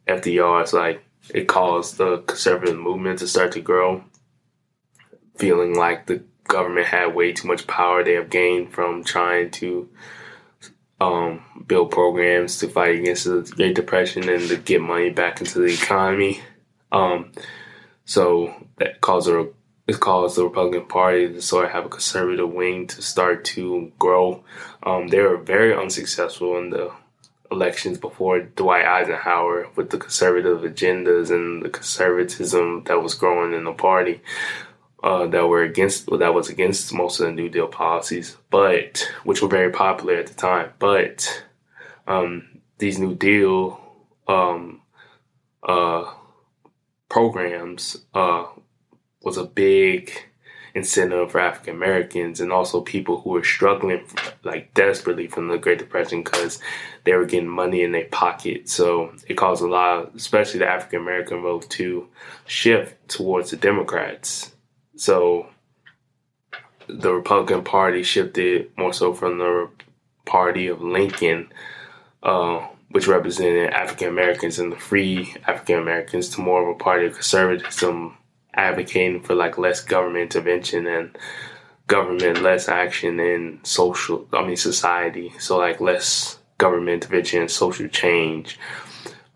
FDR. 0.09 0.63
It's 0.63 0.73
like 0.73 1.05
it 1.35 1.47
caused 1.47 1.99
the 1.99 2.19
conservative 2.19 2.79
movement 2.79 3.21
to 3.21 3.29
start 3.29 3.53
to 3.53 3.61
grow, 3.61 4.05
feeling 5.37 5.75
like 5.75 6.07
the 6.07 6.23
government 6.45 6.87
had 6.87 7.15
way 7.15 7.33
too 7.33 7.47
much 7.47 7.67
power 7.67 8.03
they 8.03 8.15
have 8.15 8.31
gained 8.31 8.73
from 8.73 9.05
trying 9.05 9.51
to 9.51 9.89
um, 11.01 11.43
build 11.67 11.91
programs 11.91 12.59
to 12.59 12.69
fight 12.69 12.99
against 12.99 13.25
the 13.25 13.53
Great 13.55 13.75
Depression 13.75 14.29
and 14.29 14.49
to 14.49 14.57
get 14.57 14.81
money 14.81 15.11
back 15.11 15.41
into 15.41 15.61
the 15.61 15.73
economy. 15.73 16.41
Um, 16.91 17.33
so 18.05 18.55
that 18.79 19.01
caused 19.01 19.29
a 19.29 19.49
it 19.87 20.01
caused 20.01 20.37
the 20.37 20.45
Republican 20.45 20.87
Party 20.87 21.33
to 21.33 21.41
sort 21.41 21.65
of 21.65 21.71
have 21.71 21.87
a 21.87 21.89
conservative 21.89 22.51
wing 22.51 22.87
to 22.89 23.01
start 23.01 23.43
to 23.47 23.91
grow. 23.99 24.45
Um, 24.83 25.09
they 25.09 25.21
were 25.21 25.39
very 25.39 25.75
unsuccessful 25.75 26.59
in 26.59 26.69
the 26.69 26.93
elections 27.51 27.99
before 27.99 28.41
Dwight 28.41 28.85
Eisenhower 28.85 29.69
with 29.75 29.91
the 29.91 29.99
conservative 29.99 30.61
agendas 30.61 31.31
and 31.31 31.63
the 31.63 31.71
conservatism 31.71 32.85
that 32.85 33.03
was 33.03 33.15
growing 33.15 33.55
in 33.55 33.65
the 33.65 33.73
party 33.73 34.21
uh, 35.03 35.27
that 35.29 35.47
were 35.47 35.63
against 35.63 36.07
that 36.07 36.35
was 36.35 36.49
against 36.49 36.93
most 36.93 37.21
of 37.21 37.27
the 37.27 37.33
New 37.33 37.49
Deal 37.49 37.69
policies, 37.69 38.37
but 38.51 39.11
which 39.25 39.41
were 39.41 39.49
very 39.49 39.71
popular 39.71 40.15
at 40.15 40.27
the 40.27 40.35
time. 40.35 40.73
But 40.79 41.45
um, 42.07 42.61
these 42.79 42.99
New 42.99 43.15
Deal 43.15 43.81
um, 44.27 44.83
uh, 45.63 46.13
programs 47.09 47.97
uh, 48.15 48.47
was 49.23 49.37
a 49.37 49.45
big 49.45 50.28
incentive 50.75 51.31
for 51.31 51.41
African 51.41 51.75
Americans 51.75 52.41
and 52.41 52.53
also 52.53 52.81
people 52.81 53.21
who 53.21 53.31
were 53.31 53.45
struggling 53.45 54.05
like 54.45 54.73
desperately 54.75 55.27
from 55.27 55.49
the 55.49 55.59
Great 55.59 55.79
Depression 55.79 56.23
because 56.23 56.61
they 57.05 57.15
were 57.15 57.25
getting 57.25 57.49
money 57.49 57.83
in 57.83 57.93
their 57.93 58.07
pocket. 58.07 58.69
So 58.69 59.13
it 59.27 59.35
caused 59.35 59.63
a 59.63 59.67
lot, 59.67 59.99
of, 59.99 60.15
especially 60.15 60.61
the 60.61 60.69
African 60.69 61.01
American 61.01 61.43
vote, 61.43 61.69
to 61.71 62.09
shift 62.47 63.09
towards 63.09 63.51
the 63.51 63.57
Democrats. 63.57 64.55
So 64.97 65.49
the 66.89 67.13
Republican 67.13 67.65
Party 67.65 68.03
shifted 68.03 68.71
more 68.77 68.93
so 68.93 69.13
from 69.13 69.39
the 69.39 69.71
party 70.25 70.67
of 70.69 70.83
Lincoln, 70.83 71.53
uh, 72.23 72.67
which 72.91 73.07
represented 73.07 73.71
African 73.71 74.09
Americans 74.09 74.59
and 74.59 74.73
the 74.73 74.77
free 74.77 75.35
African 75.47 75.79
Americans, 75.79 76.31
to 76.31 76.41
more 76.41 76.63
of 76.63 76.75
a 76.75 76.79
party 76.79 77.07
of 77.07 77.15
conservatism 77.15 78.17
advocating 78.59 79.23
for 79.23 79.35
like 79.35 79.57
less 79.57 79.81
government 79.81 80.35
intervention 80.35 80.87
and 80.87 81.17
government 81.87 82.43
less 82.43 82.69
action 82.69 83.19
in 83.21 83.61
social 83.63 84.29
I 84.33 84.45
mean 84.45 84.57
society. 84.57 85.33
So 85.39 85.57
like 85.57 85.81
less 85.81 86.39
government 86.59 87.05
intervention 87.05 87.41
and 87.41 87.51
social 87.51 87.89
change. 87.89 88.59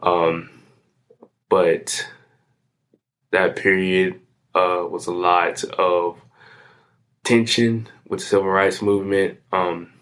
Um, 0.03 0.51
but 1.49 2.07
that 3.31 3.57
period 3.57 4.21
uh, 4.55 4.85
was 4.91 5.07
a 5.07 5.13
lot 5.13 5.63
of 5.65 6.21
tension 7.25 7.89
with 8.07 8.21
the 8.21 8.27
civil 8.27 8.49
rights 8.49 8.83
movement 8.83 9.39
um, 9.53 9.93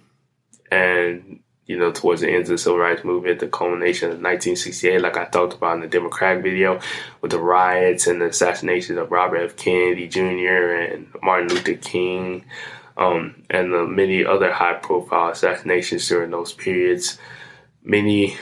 and 0.70 1.40
you 1.70 1.78
know, 1.78 1.92
towards 1.92 2.20
the 2.20 2.28
end 2.28 2.42
of 2.42 2.48
the 2.48 2.58
civil 2.58 2.80
rights 2.80 3.04
movement, 3.04 3.38
the 3.38 3.46
culmination 3.46 4.06
of 4.06 4.16
1968, 4.16 5.00
like 5.00 5.16
I 5.16 5.26
talked 5.26 5.54
about 5.54 5.76
in 5.76 5.82
the 5.82 5.86
Democratic 5.86 6.42
video, 6.42 6.80
with 7.20 7.30
the 7.30 7.38
riots 7.38 8.08
and 8.08 8.20
the 8.20 8.26
assassinations 8.26 8.98
of 8.98 9.12
Robert 9.12 9.36
F. 9.36 9.56
Kennedy 9.56 10.08
Jr. 10.08 10.74
and 10.74 11.06
Martin 11.22 11.46
Luther 11.46 11.74
King, 11.74 12.44
um, 12.96 13.44
and 13.50 13.72
the 13.72 13.86
many 13.86 14.24
other 14.24 14.50
high-profile 14.50 15.30
assassinations 15.30 16.08
during 16.08 16.32
those 16.32 16.52
periods. 16.52 17.20
Many, 17.84 18.36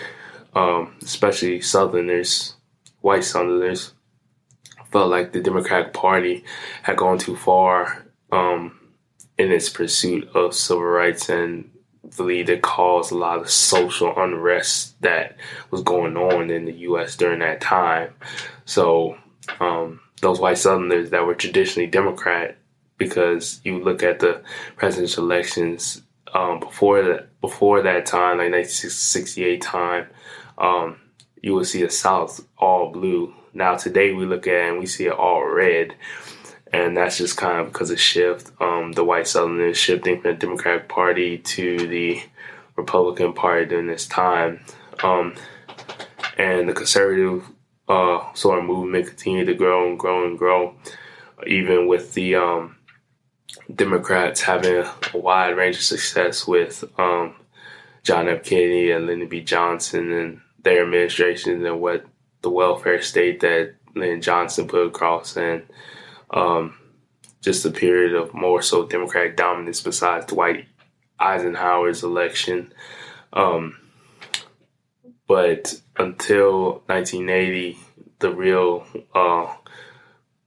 um, 0.54 0.96
especially 1.02 1.60
Southerners, 1.60 2.54
white 3.02 3.24
Southerners, 3.24 3.92
felt 4.90 5.10
like 5.10 5.32
the 5.32 5.42
Democratic 5.42 5.92
Party 5.92 6.44
had 6.82 6.96
gone 6.96 7.18
too 7.18 7.36
far 7.36 8.06
um, 8.32 8.80
in 9.36 9.52
its 9.52 9.68
pursuit 9.68 10.30
of 10.34 10.54
civil 10.54 10.82
rights 10.82 11.28
and 11.28 11.70
it 12.18 12.62
caused 12.62 13.12
a 13.12 13.16
lot 13.16 13.38
of 13.38 13.50
social 13.50 14.12
unrest 14.16 15.00
that 15.02 15.36
was 15.70 15.82
going 15.82 16.16
on 16.16 16.50
in 16.50 16.64
the 16.64 16.72
U.S. 16.72 17.16
during 17.16 17.40
that 17.40 17.60
time. 17.60 18.14
So 18.64 19.16
um, 19.60 20.00
those 20.20 20.40
white 20.40 20.58
Southerners 20.58 21.10
that 21.10 21.26
were 21.26 21.34
traditionally 21.34 21.88
Democrat, 21.88 22.56
because 22.96 23.60
you 23.64 23.82
look 23.82 24.02
at 24.02 24.20
the 24.20 24.42
presidential 24.76 25.24
elections 25.24 26.02
um, 26.34 26.60
before 26.60 27.02
that 27.02 27.40
before 27.40 27.82
that 27.82 28.06
time, 28.06 28.38
like 28.38 28.50
1968 28.50 29.62
time, 29.62 30.06
um, 30.58 31.00
you 31.40 31.54
would 31.54 31.66
see 31.66 31.82
the 31.82 31.90
South 31.90 32.44
all 32.58 32.90
blue. 32.90 33.32
Now 33.54 33.76
today 33.76 34.12
we 34.12 34.26
look 34.26 34.46
at 34.46 34.54
it 34.54 34.70
and 34.70 34.78
we 34.78 34.86
see 34.86 35.06
it 35.06 35.12
all 35.12 35.44
red 35.44 35.94
and 36.72 36.96
that's 36.96 37.18
just 37.18 37.36
kind 37.36 37.60
of 37.60 37.72
because 37.72 37.90
of 37.90 38.00
shift. 38.00 38.50
Um, 38.60 38.92
the 38.92 39.04
white 39.04 39.26
Southerners 39.26 39.78
shifting 39.78 40.20
from 40.20 40.32
the 40.32 40.36
Democratic 40.36 40.88
Party 40.88 41.38
to 41.38 41.86
the 41.86 42.22
Republican 42.76 43.32
Party 43.32 43.66
during 43.66 43.86
this 43.86 44.06
time, 44.06 44.60
um, 45.02 45.34
and 46.36 46.68
the 46.68 46.74
conservative 46.74 47.44
uh, 47.88 48.32
sort 48.34 48.58
of 48.58 48.64
movement 48.64 49.06
continued 49.06 49.46
to 49.46 49.54
grow 49.54 49.88
and 49.88 49.98
grow 49.98 50.26
and 50.26 50.38
grow, 50.38 50.74
even 51.46 51.86
with 51.86 52.14
the 52.14 52.34
um, 52.34 52.76
Democrats 53.74 54.42
having 54.42 54.76
a 54.76 54.94
wide 55.14 55.56
range 55.56 55.76
of 55.76 55.82
success 55.82 56.46
with 56.46 56.84
um, 56.98 57.34
John 58.02 58.28
F. 58.28 58.44
Kennedy 58.44 58.90
and 58.90 59.06
Lyndon 59.06 59.28
B. 59.28 59.40
Johnson 59.40 60.12
and 60.12 60.40
their 60.62 60.84
administrations 60.84 61.64
and 61.64 61.80
what 61.80 62.04
the 62.42 62.50
welfare 62.50 63.02
state 63.02 63.40
that 63.40 63.74
Lyndon 63.94 64.20
Johnson 64.20 64.68
put 64.68 64.86
across 64.86 65.36
and 65.36 65.62
um, 66.30 66.74
just 67.40 67.64
a 67.64 67.70
period 67.70 68.14
of 68.14 68.34
more 68.34 68.62
so 68.62 68.86
Democratic 68.86 69.36
dominance 69.36 69.80
besides 69.80 70.26
Dwight 70.26 70.66
Eisenhower's 71.18 72.02
election. 72.02 72.72
Um, 73.32 73.76
but 75.26 75.80
until 75.96 76.82
1980, 76.86 77.78
the 78.18 78.34
real 78.34 78.86
uh, 79.14 79.54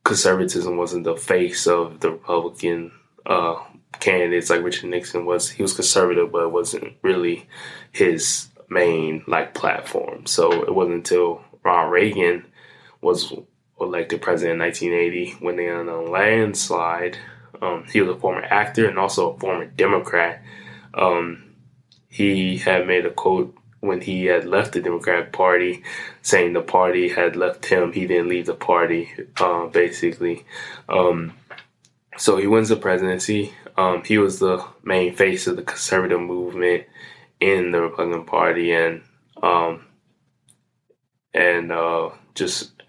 conservatism 0.03 0.77
wasn't 0.77 1.03
the 1.03 1.15
face 1.15 1.67
of 1.67 1.99
the 1.99 2.11
Republican 2.11 2.91
uh, 3.25 3.55
candidates 3.99 4.49
like 4.49 4.63
Richard 4.63 4.89
Nixon 4.89 5.25
was. 5.25 5.49
He 5.49 5.61
was 5.61 5.73
conservative, 5.73 6.31
but 6.31 6.43
it 6.43 6.51
wasn't 6.51 6.95
really 7.01 7.47
his 7.91 8.47
main 8.69 9.23
like 9.27 9.53
platform. 9.53 10.25
So 10.25 10.63
it 10.63 10.73
wasn't 10.73 10.95
until 10.95 11.43
Ronald 11.63 11.91
Reagan 11.91 12.45
was 13.01 13.33
elected 13.83 14.21
president 14.21 14.61
in 14.61 14.67
1980 14.67 15.31
when 15.43 15.55
they 15.55 15.69
on 15.69 15.87
a 15.87 16.01
landslide. 16.01 17.17
Um, 17.61 17.85
he 17.91 18.01
was 18.01 18.15
a 18.15 18.19
former 18.19 18.43
actor 18.43 18.87
and 18.87 18.97
also 18.97 19.33
a 19.33 19.39
former 19.39 19.65
Democrat. 19.65 20.41
Um, 20.93 21.55
he 22.09 22.57
had 22.57 22.87
made 22.87 23.05
a 23.05 23.11
quote 23.11 23.55
when 23.79 24.01
he 24.01 24.25
had 24.25 24.45
left 24.45 24.73
the 24.73 24.81
Democratic 24.81 25.33
Party, 25.33 25.83
saying 26.21 26.53
the 26.53 26.61
party 26.61 27.09
had 27.09 27.35
left 27.35 27.65
him. 27.65 27.91
He 27.91 28.05
didn't 28.07 28.29
leave 28.29 28.45
the 28.45 28.53
party, 28.53 29.09
uh, 29.37 29.67
basically. 29.67 30.45
Um, 30.87 31.33
so 32.17 32.37
he 32.37 32.47
wins 32.47 32.69
the 32.69 32.75
presidency. 32.75 33.53
Um, 33.77 34.03
he 34.03 34.17
was 34.17 34.39
the 34.39 34.63
main 34.83 35.15
face 35.15 35.47
of 35.47 35.55
the 35.55 35.63
conservative 35.63 36.21
movement 36.21 36.85
in 37.39 37.71
the 37.71 37.81
Republican 37.81 38.25
Party, 38.25 38.71
and 38.73 39.01
um, 39.41 39.87
and 41.33 41.71
uh, 41.71 42.09
just 42.35 42.80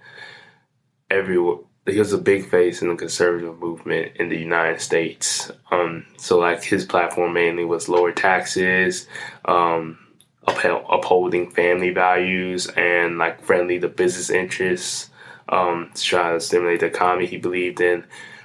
everywhere. 1.12 1.59
He 1.85 1.98
was 1.98 2.12
a 2.12 2.18
big 2.18 2.48
face 2.48 2.81
in 2.81 2.88
the 2.88 2.94
conservative 2.94 3.59
movement 3.59 4.16
in 4.16 4.29
the 4.29 4.38
United 4.38 4.81
States. 4.81 5.51
Um, 5.70 6.07
so, 6.16 6.38
like, 6.38 6.62
his 6.62 6.85
platform 6.85 7.33
mainly 7.33 7.64
was 7.64 7.88
lower 7.88 8.12
taxes, 8.12 9.09
um, 9.44 9.98
upholding 10.46 11.51
family 11.51 11.90
values, 11.90 12.68
and 12.77 13.18
like 13.18 13.42
friendly 13.42 13.81
to 13.81 13.88
business 13.88 14.31
interests 14.31 15.11
um, 15.48 15.90
to 15.94 16.03
try 16.03 16.33
to 16.33 16.40
stimulate 16.40 16.81
the 16.81 16.87
economy. 16.87 17.27
He 17.27 17.37
believed 17.37 17.81
in 17.81 18.05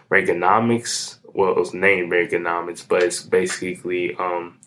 Reaganomics. 0.10 1.20
Well, 1.24 1.52
it 1.52 1.58
was 1.58 1.74
named 1.76 2.12
Reaganomics, 2.12 2.88
but 2.88 3.04
it's 3.04 3.22
basically 3.22 4.16
um, 4.16 4.58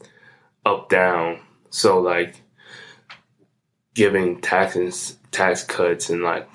up 0.65 0.89
down. 0.89 1.41
So, 1.71 2.01
like, 2.01 2.43
giving 3.95 4.41
taxes, 4.41 5.19
tax 5.33 5.65
cuts, 5.65 6.09
and 6.09 6.23
like 6.23 6.49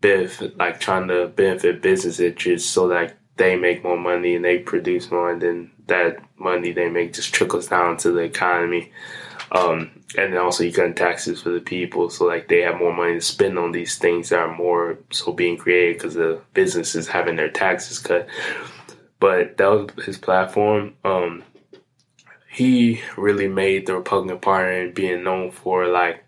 benefit, 0.00 0.56
like 0.56 0.80
trying 0.80 1.08
to 1.08 1.28
benefit 1.28 1.82
business 1.82 2.20
interests 2.20 2.68
so 2.68 2.88
that 2.88 3.16
they 3.36 3.56
make 3.56 3.82
more 3.84 3.96
money 3.96 4.36
and 4.36 4.44
they 4.44 4.58
produce 4.58 5.10
more, 5.10 5.30
and 5.30 5.42
then 5.42 5.70
that 5.86 6.18
money 6.38 6.72
they 6.72 6.88
make 6.88 7.12
just 7.12 7.32
trickles 7.32 7.68
down 7.68 7.96
to 7.98 8.12
the 8.12 8.20
economy. 8.20 8.92
Um, 9.52 9.90
and 10.16 10.32
then 10.32 10.40
also 10.40 10.64
you 10.64 10.72
cut 10.72 10.96
taxes 10.96 11.42
for 11.42 11.50
the 11.50 11.60
people, 11.60 12.10
so 12.10 12.24
like 12.24 12.48
they 12.48 12.60
have 12.60 12.78
more 12.78 12.94
money 12.94 13.14
to 13.14 13.20
spend 13.20 13.58
on 13.58 13.72
these 13.72 13.98
things 13.98 14.28
that 14.28 14.38
are 14.38 14.56
more 14.56 14.98
so 15.10 15.32
being 15.32 15.56
created 15.56 15.98
because 15.98 16.14
the 16.14 16.40
businesses 16.54 17.08
having 17.08 17.36
their 17.36 17.50
taxes 17.50 17.98
cut. 17.98 18.28
But 19.18 19.56
that 19.58 19.68
was 19.68 20.04
his 20.04 20.18
platform. 20.18 20.94
Um, 21.04 21.44
he 22.50 23.00
really 23.16 23.48
made 23.48 23.86
the 23.86 23.94
Republican 23.94 24.38
Party 24.38 24.90
being 24.90 25.22
known 25.22 25.50
for 25.50 25.86
like 25.86 26.24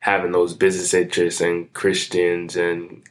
having 0.00 0.32
those 0.32 0.54
business 0.54 0.94
interests 0.94 1.40
and 1.40 1.72
Christians 1.72 2.56
and 2.56 3.02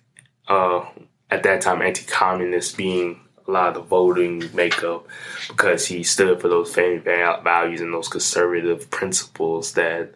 uh, 0.47 0.85
at 1.29 1.43
that 1.43 1.61
time 1.61 1.81
anti-communists 1.81 2.73
being 2.73 3.19
a 3.47 3.51
lot 3.51 3.69
of 3.69 3.73
the 3.75 3.81
voting 3.81 4.43
makeup 4.53 5.07
because 5.47 5.85
he 5.85 6.03
stood 6.03 6.41
for 6.41 6.47
those 6.47 6.73
family 6.73 6.97
values 6.97 7.81
and 7.81 7.93
those 7.93 8.07
conservative 8.07 8.89
principles 8.89 9.73
that 9.73 10.13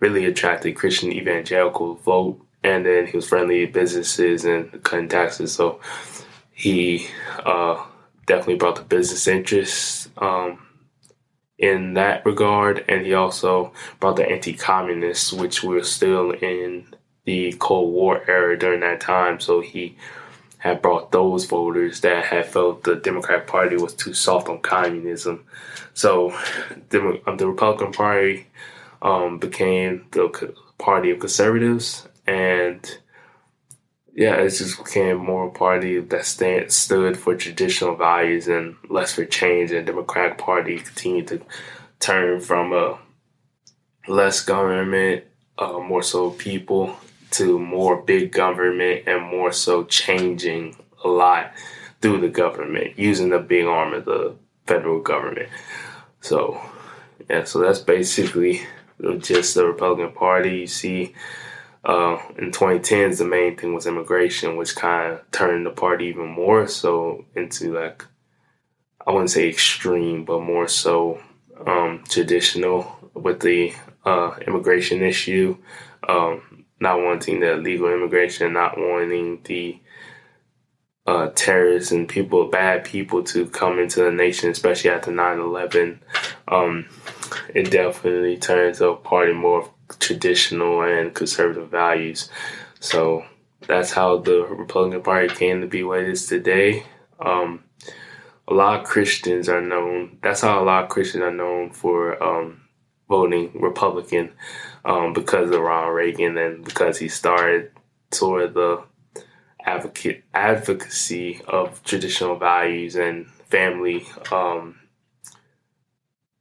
really 0.00 0.24
attracted 0.24 0.74
Christian 0.74 1.12
evangelical 1.12 1.94
vote. 1.94 2.40
And 2.64 2.86
then 2.86 3.06
he 3.06 3.16
was 3.16 3.28
friendly 3.28 3.66
to 3.66 3.72
businesses 3.72 4.44
and 4.44 4.82
cutting 4.84 5.08
taxes. 5.08 5.52
So 5.52 5.80
he 6.52 7.06
uh, 7.44 7.84
definitely 8.26 8.56
brought 8.56 8.76
the 8.76 8.82
business 8.82 9.26
interests 9.26 10.08
um, 10.16 10.64
in 11.58 11.94
that 11.94 12.24
regard, 12.26 12.84
and 12.88 13.06
he 13.06 13.14
also 13.14 13.72
brought 14.00 14.16
the 14.16 14.28
anti-communists, 14.28 15.32
which 15.32 15.62
were 15.62 15.84
still 15.84 16.32
in 16.32 16.86
the 17.24 17.52
Cold 17.58 17.92
War 17.92 18.22
era 18.28 18.58
during 18.58 18.80
that 18.80 19.00
time. 19.00 19.38
So 19.38 19.60
he 19.60 19.96
had 20.58 20.82
brought 20.82 21.12
those 21.12 21.44
voters 21.44 22.00
that 22.00 22.24
had 22.24 22.46
felt 22.46 22.84
the 22.84 22.96
Democratic 22.96 23.46
Party 23.46 23.76
was 23.76 23.94
too 23.94 24.14
soft 24.14 24.48
on 24.48 24.60
communism. 24.60 25.44
So 25.94 26.36
the, 26.90 27.20
um, 27.26 27.36
the 27.36 27.46
Republican 27.46 27.92
Party 27.92 28.46
um, 29.02 29.38
became 29.38 30.06
the 30.12 30.54
party 30.78 31.10
of 31.10 31.20
conservatives, 31.20 32.08
and 32.26 32.98
yeah, 34.14 34.34
it 34.34 34.50
just 34.50 34.82
became 34.82 35.16
more 35.16 35.48
a 35.48 35.50
party 35.50 35.98
that 36.00 36.26
stand, 36.26 36.70
stood 36.70 37.16
for 37.16 37.34
traditional 37.34 37.96
values 37.96 38.46
and 38.46 38.76
less 38.90 39.14
for 39.14 39.24
change. 39.24 39.72
And 39.72 39.86
Democratic 39.86 40.36
Party 40.38 40.78
continued 40.78 41.28
to 41.28 41.40
turn 41.98 42.40
from 42.40 42.72
a 42.72 42.98
less 44.06 44.42
government, 44.42 45.24
uh, 45.58 45.78
more 45.78 46.02
so 46.02 46.30
people, 46.30 46.94
to 47.30 47.58
more 47.58 48.02
big 48.02 48.32
government 48.32 49.04
and 49.06 49.22
more 49.22 49.52
so 49.52 49.84
changing 49.84 50.76
a 51.04 51.08
lot 51.08 51.52
through 52.02 52.20
the 52.20 52.28
government, 52.28 52.98
using 52.98 53.30
the 53.30 53.38
big 53.38 53.64
arm 53.64 53.94
of 53.94 54.04
the 54.04 54.34
federal 54.66 55.00
government. 55.00 55.48
So, 56.20 56.60
yeah, 57.30 57.44
so 57.44 57.60
that's 57.60 57.78
basically 57.78 58.62
just 59.18 59.54
the 59.54 59.64
Republican 59.66 60.12
Party. 60.14 60.58
You 60.58 60.66
see 60.66 61.14
uh, 61.84 62.18
in 62.38 62.52
2010s, 62.52 63.18
the 63.18 63.24
main 63.24 63.56
thing 63.56 63.74
was 63.74 63.86
immigration, 63.86 64.56
which 64.56 64.76
kind 64.76 65.14
of 65.14 65.30
turned 65.32 65.66
the 65.66 65.70
party 65.70 66.06
even 66.06 66.28
more 66.28 66.66
so 66.68 67.24
into 67.34 67.74
like, 67.74 68.04
I 69.04 69.10
wouldn't 69.10 69.30
say 69.30 69.48
extreme, 69.48 70.24
but 70.24 70.40
more 70.40 70.68
so 70.68 71.20
um, 71.66 72.04
traditional 72.08 73.10
with 73.14 73.40
the 73.40 73.72
uh, 74.04 74.36
immigration 74.46 75.02
issue, 75.02 75.56
um, 76.08 76.64
not 76.78 77.00
wanting 77.00 77.40
the 77.40 77.56
legal 77.56 77.92
immigration, 77.92 78.52
not 78.52 78.78
wanting 78.78 79.40
the 79.44 79.78
uh, 81.04 81.30
terrorists 81.34 81.90
and 81.90 82.08
people, 82.08 82.48
bad 82.48 82.84
people 82.84 83.24
to 83.24 83.46
come 83.46 83.80
into 83.80 84.04
the 84.04 84.12
nation, 84.12 84.50
especially 84.50 84.90
after 84.90 85.10
9 85.10 85.40
11. 85.40 86.00
Um, 86.46 86.86
it 87.52 87.72
definitely 87.72 88.36
turns 88.36 88.80
a 88.80 88.92
party 88.92 89.32
more 89.32 89.68
traditional 89.98 90.82
and 90.82 91.14
conservative 91.14 91.70
values. 91.70 92.28
So 92.80 93.24
that's 93.66 93.92
how 93.92 94.18
the 94.18 94.44
Republican 94.44 95.02
Party 95.02 95.28
came 95.34 95.60
to 95.60 95.66
be 95.66 95.82
what 95.82 96.00
it 96.00 96.08
is 96.08 96.26
today. 96.26 96.84
Um, 97.20 97.64
a 98.48 98.54
lot 98.54 98.80
of 98.80 98.86
Christians 98.86 99.48
are 99.48 99.60
known. 99.60 100.18
That's 100.22 100.40
how 100.40 100.62
a 100.62 100.64
lot 100.64 100.84
of 100.84 100.90
Christians 100.90 101.22
are 101.22 101.32
known 101.32 101.70
for 101.70 102.22
um, 102.22 102.62
voting 103.08 103.50
Republican 103.54 104.32
um, 104.84 105.12
because 105.12 105.50
of 105.50 105.60
Ronald 105.60 105.94
Reagan 105.94 106.36
and 106.36 106.64
because 106.64 106.98
he 106.98 107.08
started 107.08 107.70
of 108.20 108.54
the 108.54 108.82
advocate 109.64 110.24
advocacy 110.34 111.40
of 111.46 111.82
traditional 111.84 112.36
values 112.36 112.96
and 112.96 113.26
family 113.48 114.04
um, 114.30 114.78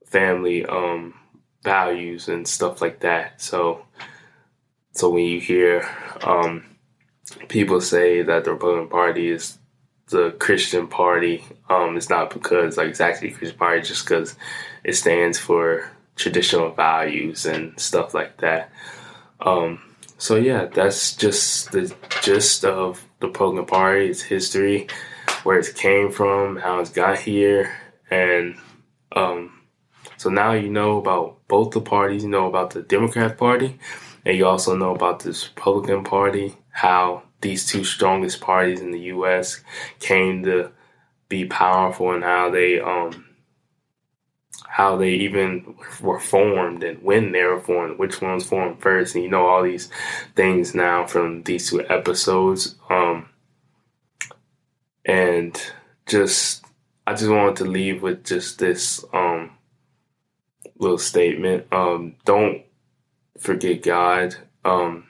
family 0.06 0.66
um, 0.66 1.14
values 1.64 2.28
and 2.28 2.48
stuff 2.48 2.82
like 2.82 3.02
that. 3.02 3.42
So, 3.42 3.86
so 4.94 5.10
when 5.10 5.26
you 5.26 5.40
hear 5.40 5.88
um, 6.24 6.66
people 7.48 7.82
say 7.82 8.22
that 8.22 8.44
the 8.44 8.54
Republican 8.54 8.90
Party 8.90 9.30
is 9.30 9.58
the 10.10 10.32
Christian 10.32 10.88
Party, 10.88 11.44
um, 11.70 11.96
it's 11.96 12.10
not 12.10 12.32
because 12.34 12.78
like 12.78 12.88
exactly 12.88 13.32
Christian 13.32 13.58
Party, 13.58 13.82
just 13.82 14.06
because 14.06 14.36
it 14.84 14.94
stands 14.94 15.38
for 15.38 15.90
traditional 16.16 16.72
values 16.72 17.46
and 17.46 17.80
stuff 17.80 18.14
like 18.14 18.38
that. 18.38 18.72
Um, 19.40 19.82
so 20.18 20.36
yeah, 20.36 20.66
that's 20.66 21.16
just 21.16 21.72
the 21.72 21.94
gist 22.22 22.66
of 22.66 23.04
the 23.20 23.28
Republican 23.28 23.66
Party, 23.66 24.08
its 24.08 24.22
history, 24.22 24.88
where 25.44 25.58
it 25.58 25.74
came 25.76 26.12
from, 26.12 26.58
how 26.58 26.80
it's 26.80 26.92
got 26.92 27.20
here, 27.20 27.76
and 28.10 28.56
um, 29.16 29.61
so 30.22 30.30
now 30.30 30.52
you 30.52 30.70
know 30.70 31.00
about 31.00 31.40
both 31.48 31.72
the 31.72 31.82
parties. 31.82 32.22
You 32.22 32.30
know 32.30 32.46
about 32.46 32.70
the 32.70 32.84
Democrat 32.84 33.40
Party, 33.40 33.80
and 34.24 34.38
you 34.38 34.46
also 34.46 34.76
know 34.76 34.94
about 34.94 35.22
this 35.22 35.50
Republican 35.50 36.04
Party. 36.04 36.56
How 36.70 37.24
these 37.42 37.66
two 37.66 37.84
strongest 37.84 38.40
parties 38.40 38.82
in 38.82 38.92
the 38.92 39.00
U.S. 39.16 39.64
came 40.00 40.44
to 40.44 40.70
be 41.28 41.46
powerful, 41.46 42.12
and 42.14 42.24
how 42.24 42.52
they 42.52 42.80
um 42.80 43.26
how 44.68 44.96
they 44.96 45.14
even 45.14 45.74
were 46.00 46.20
formed 46.20 46.84
and 46.84 47.02
when 47.02 47.32
they 47.32 47.42
were 47.42 47.60
formed, 47.60 47.98
which 47.98 48.22
ones 48.22 48.46
formed 48.46 48.80
first, 48.80 49.16
and 49.16 49.24
you 49.24 49.30
know 49.32 49.48
all 49.48 49.64
these 49.64 49.90
things 50.36 50.76
now 50.76 51.04
from 51.04 51.42
these 51.42 51.68
two 51.68 51.84
episodes. 51.90 52.76
Um, 52.92 53.28
and 55.04 55.60
just 56.06 56.64
I 57.08 57.16
just 57.16 57.32
wanted 57.32 57.56
to 57.56 57.66
leave 57.66 58.04
with 58.04 58.24
just 58.24 58.60
this 58.60 59.04
um 59.14 59.54
little 60.82 60.98
statement. 60.98 61.68
Um, 61.72 62.16
don't 62.26 62.64
forget 63.38 63.84
God. 63.84 64.36
Um, 64.66 65.08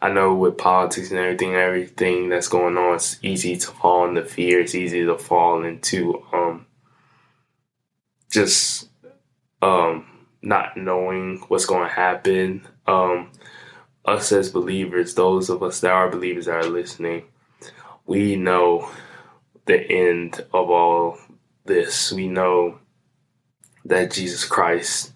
I 0.00 0.10
know 0.10 0.34
with 0.34 0.58
politics 0.58 1.10
and 1.10 1.18
everything, 1.18 1.54
everything 1.54 2.28
that's 2.28 2.48
going 2.48 2.76
on, 2.76 2.96
it's 2.96 3.18
easy 3.22 3.56
to 3.56 3.70
fall 3.70 4.08
into 4.08 4.24
fear. 4.24 4.60
It's 4.60 4.74
easy 4.74 5.04
to 5.04 5.18
fall 5.18 5.64
into 5.64 6.22
um, 6.32 6.66
just 8.30 8.88
um, 9.62 10.06
not 10.42 10.76
knowing 10.76 11.38
what's 11.48 11.66
going 11.66 11.88
to 11.88 11.94
happen. 11.94 12.66
Um, 12.86 13.32
us 14.04 14.32
as 14.32 14.50
believers, 14.50 15.14
those 15.14 15.50
of 15.50 15.62
us 15.62 15.80
that 15.80 15.90
are 15.90 16.10
believers 16.10 16.46
that 16.46 16.64
are 16.64 16.68
listening, 16.68 17.24
we 18.06 18.36
know 18.36 18.90
the 19.64 19.80
end 19.90 20.44
of 20.52 20.70
all 20.70 21.18
this. 21.64 22.12
We 22.12 22.28
know 22.28 22.78
that 23.88 24.12
Jesus 24.12 24.44
Christ 24.44 25.12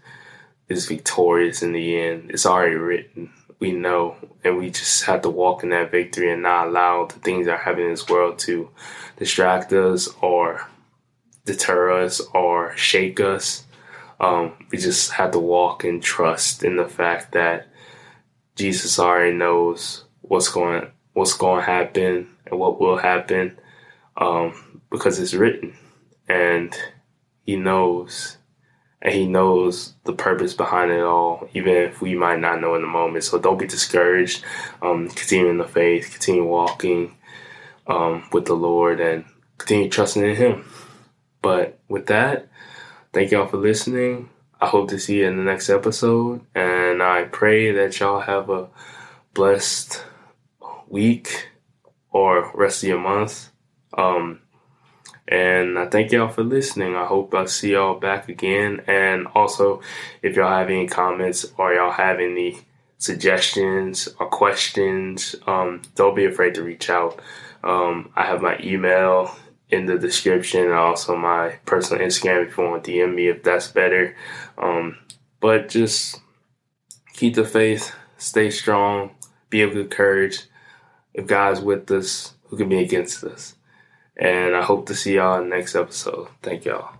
is 0.68 0.86
victorious 0.86 1.62
in 1.62 1.72
the 1.72 2.00
end. 2.00 2.30
It's 2.30 2.46
already 2.46 2.76
written. 2.76 3.32
We 3.58 3.72
know, 3.72 4.16
and 4.42 4.56
we 4.56 4.70
just 4.70 5.04
have 5.04 5.22
to 5.22 5.30
walk 5.30 5.62
in 5.62 5.70
that 5.70 5.90
victory 5.90 6.32
and 6.32 6.42
not 6.42 6.68
allow 6.68 7.06
the 7.06 7.18
things 7.18 7.46
that 7.46 7.52
are 7.52 7.58
happening 7.58 7.86
in 7.86 7.92
this 7.92 8.08
world 8.08 8.38
to 8.40 8.70
distract 9.16 9.72
us 9.72 10.08
or 10.22 10.66
deter 11.44 12.02
us 12.02 12.20
or 12.32 12.74
shake 12.76 13.20
us. 13.20 13.64
Um, 14.18 14.52
we 14.70 14.78
just 14.78 15.12
have 15.12 15.32
to 15.32 15.38
walk 15.38 15.84
and 15.84 16.02
trust 16.02 16.62
in 16.62 16.76
the 16.76 16.88
fact 16.88 17.32
that 17.32 17.68
Jesus 18.54 18.98
already 18.98 19.36
knows 19.36 20.04
what's 20.20 20.48
going 20.48 20.90
what's 21.12 21.36
going 21.36 21.60
to 21.60 21.66
happen 21.66 22.28
and 22.46 22.60
what 22.60 22.80
will 22.80 22.98
happen 22.98 23.58
um, 24.16 24.80
because 24.90 25.18
it's 25.18 25.34
written, 25.34 25.74
and 26.28 26.76
He 27.44 27.56
knows 27.56 28.36
and 29.02 29.14
he 29.14 29.26
knows 29.26 29.94
the 30.04 30.12
purpose 30.12 30.54
behind 30.54 30.90
it 30.90 31.00
all, 31.00 31.48
even 31.54 31.74
if 31.74 32.02
we 32.02 32.14
might 32.14 32.40
not 32.40 32.60
know 32.60 32.74
in 32.74 32.82
the 32.82 32.88
moment. 32.88 33.24
So 33.24 33.38
don't 33.38 33.58
be 33.58 33.66
discouraged. 33.66 34.44
Um, 34.82 35.08
continue 35.08 35.48
in 35.48 35.58
the 35.58 35.66
faith, 35.66 36.10
continue 36.12 36.44
walking 36.44 37.16
um, 37.86 38.28
with 38.32 38.44
the 38.44 38.54
Lord, 38.54 39.00
and 39.00 39.24
continue 39.58 39.88
trusting 39.88 40.24
in 40.24 40.36
Him. 40.36 40.64
But 41.42 41.78
with 41.88 42.06
that, 42.06 42.48
thank 43.12 43.30
y'all 43.30 43.46
for 43.46 43.56
listening. 43.56 44.28
I 44.60 44.66
hope 44.66 44.90
to 44.90 44.98
see 44.98 45.20
you 45.20 45.26
in 45.26 45.38
the 45.38 45.42
next 45.42 45.70
episode, 45.70 46.42
and 46.54 47.02
I 47.02 47.24
pray 47.24 47.72
that 47.72 47.98
y'all 47.98 48.20
have 48.20 48.50
a 48.50 48.68
blessed 49.32 50.04
week 50.88 51.48
or 52.10 52.50
rest 52.54 52.82
of 52.82 52.90
your 52.90 52.98
month. 52.98 53.50
Um, 53.96 54.40
and 55.30 55.78
I 55.78 55.86
thank 55.86 56.10
y'all 56.10 56.28
for 56.28 56.42
listening. 56.42 56.96
I 56.96 57.06
hope 57.06 57.32
I 57.34 57.44
see 57.44 57.72
y'all 57.72 57.98
back 57.98 58.28
again. 58.28 58.82
And 58.88 59.28
also, 59.28 59.80
if 60.22 60.34
y'all 60.34 60.50
have 60.50 60.68
any 60.68 60.88
comments 60.88 61.46
or 61.56 61.72
y'all 61.72 61.92
have 61.92 62.18
any 62.18 62.58
suggestions 62.98 64.08
or 64.18 64.26
questions, 64.26 65.36
um, 65.46 65.82
don't 65.94 66.16
be 66.16 66.24
afraid 66.24 66.56
to 66.56 66.64
reach 66.64 66.90
out. 66.90 67.20
Um, 67.62 68.10
I 68.16 68.24
have 68.24 68.42
my 68.42 68.58
email 68.60 69.36
in 69.68 69.86
the 69.86 69.98
description 69.98 70.64
and 70.64 70.72
also 70.72 71.16
my 71.16 71.60
personal 71.64 72.04
Instagram 72.04 72.48
if 72.48 72.58
you 72.58 72.64
want 72.64 72.82
to 72.82 72.90
DM 72.90 73.14
me 73.14 73.28
if 73.28 73.44
that's 73.44 73.68
better. 73.68 74.16
Um, 74.58 74.98
but 75.38 75.68
just 75.68 76.20
keep 77.14 77.36
the 77.36 77.44
faith, 77.44 77.94
stay 78.18 78.50
strong, 78.50 79.12
be 79.48 79.62
of 79.62 79.74
good 79.74 79.92
courage. 79.92 80.46
If 81.14 81.28
God's 81.28 81.60
with 81.60 81.88
us, 81.92 82.34
who 82.46 82.56
can 82.56 82.68
be 82.68 82.78
against 82.78 83.22
us? 83.22 83.54
And 84.16 84.54
I 84.54 84.62
hope 84.62 84.86
to 84.86 84.94
see 84.94 85.14
y'all 85.14 85.44
next 85.44 85.74
episode. 85.74 86.28
Thank 86.42 86.64
y'all. 86.64 86.99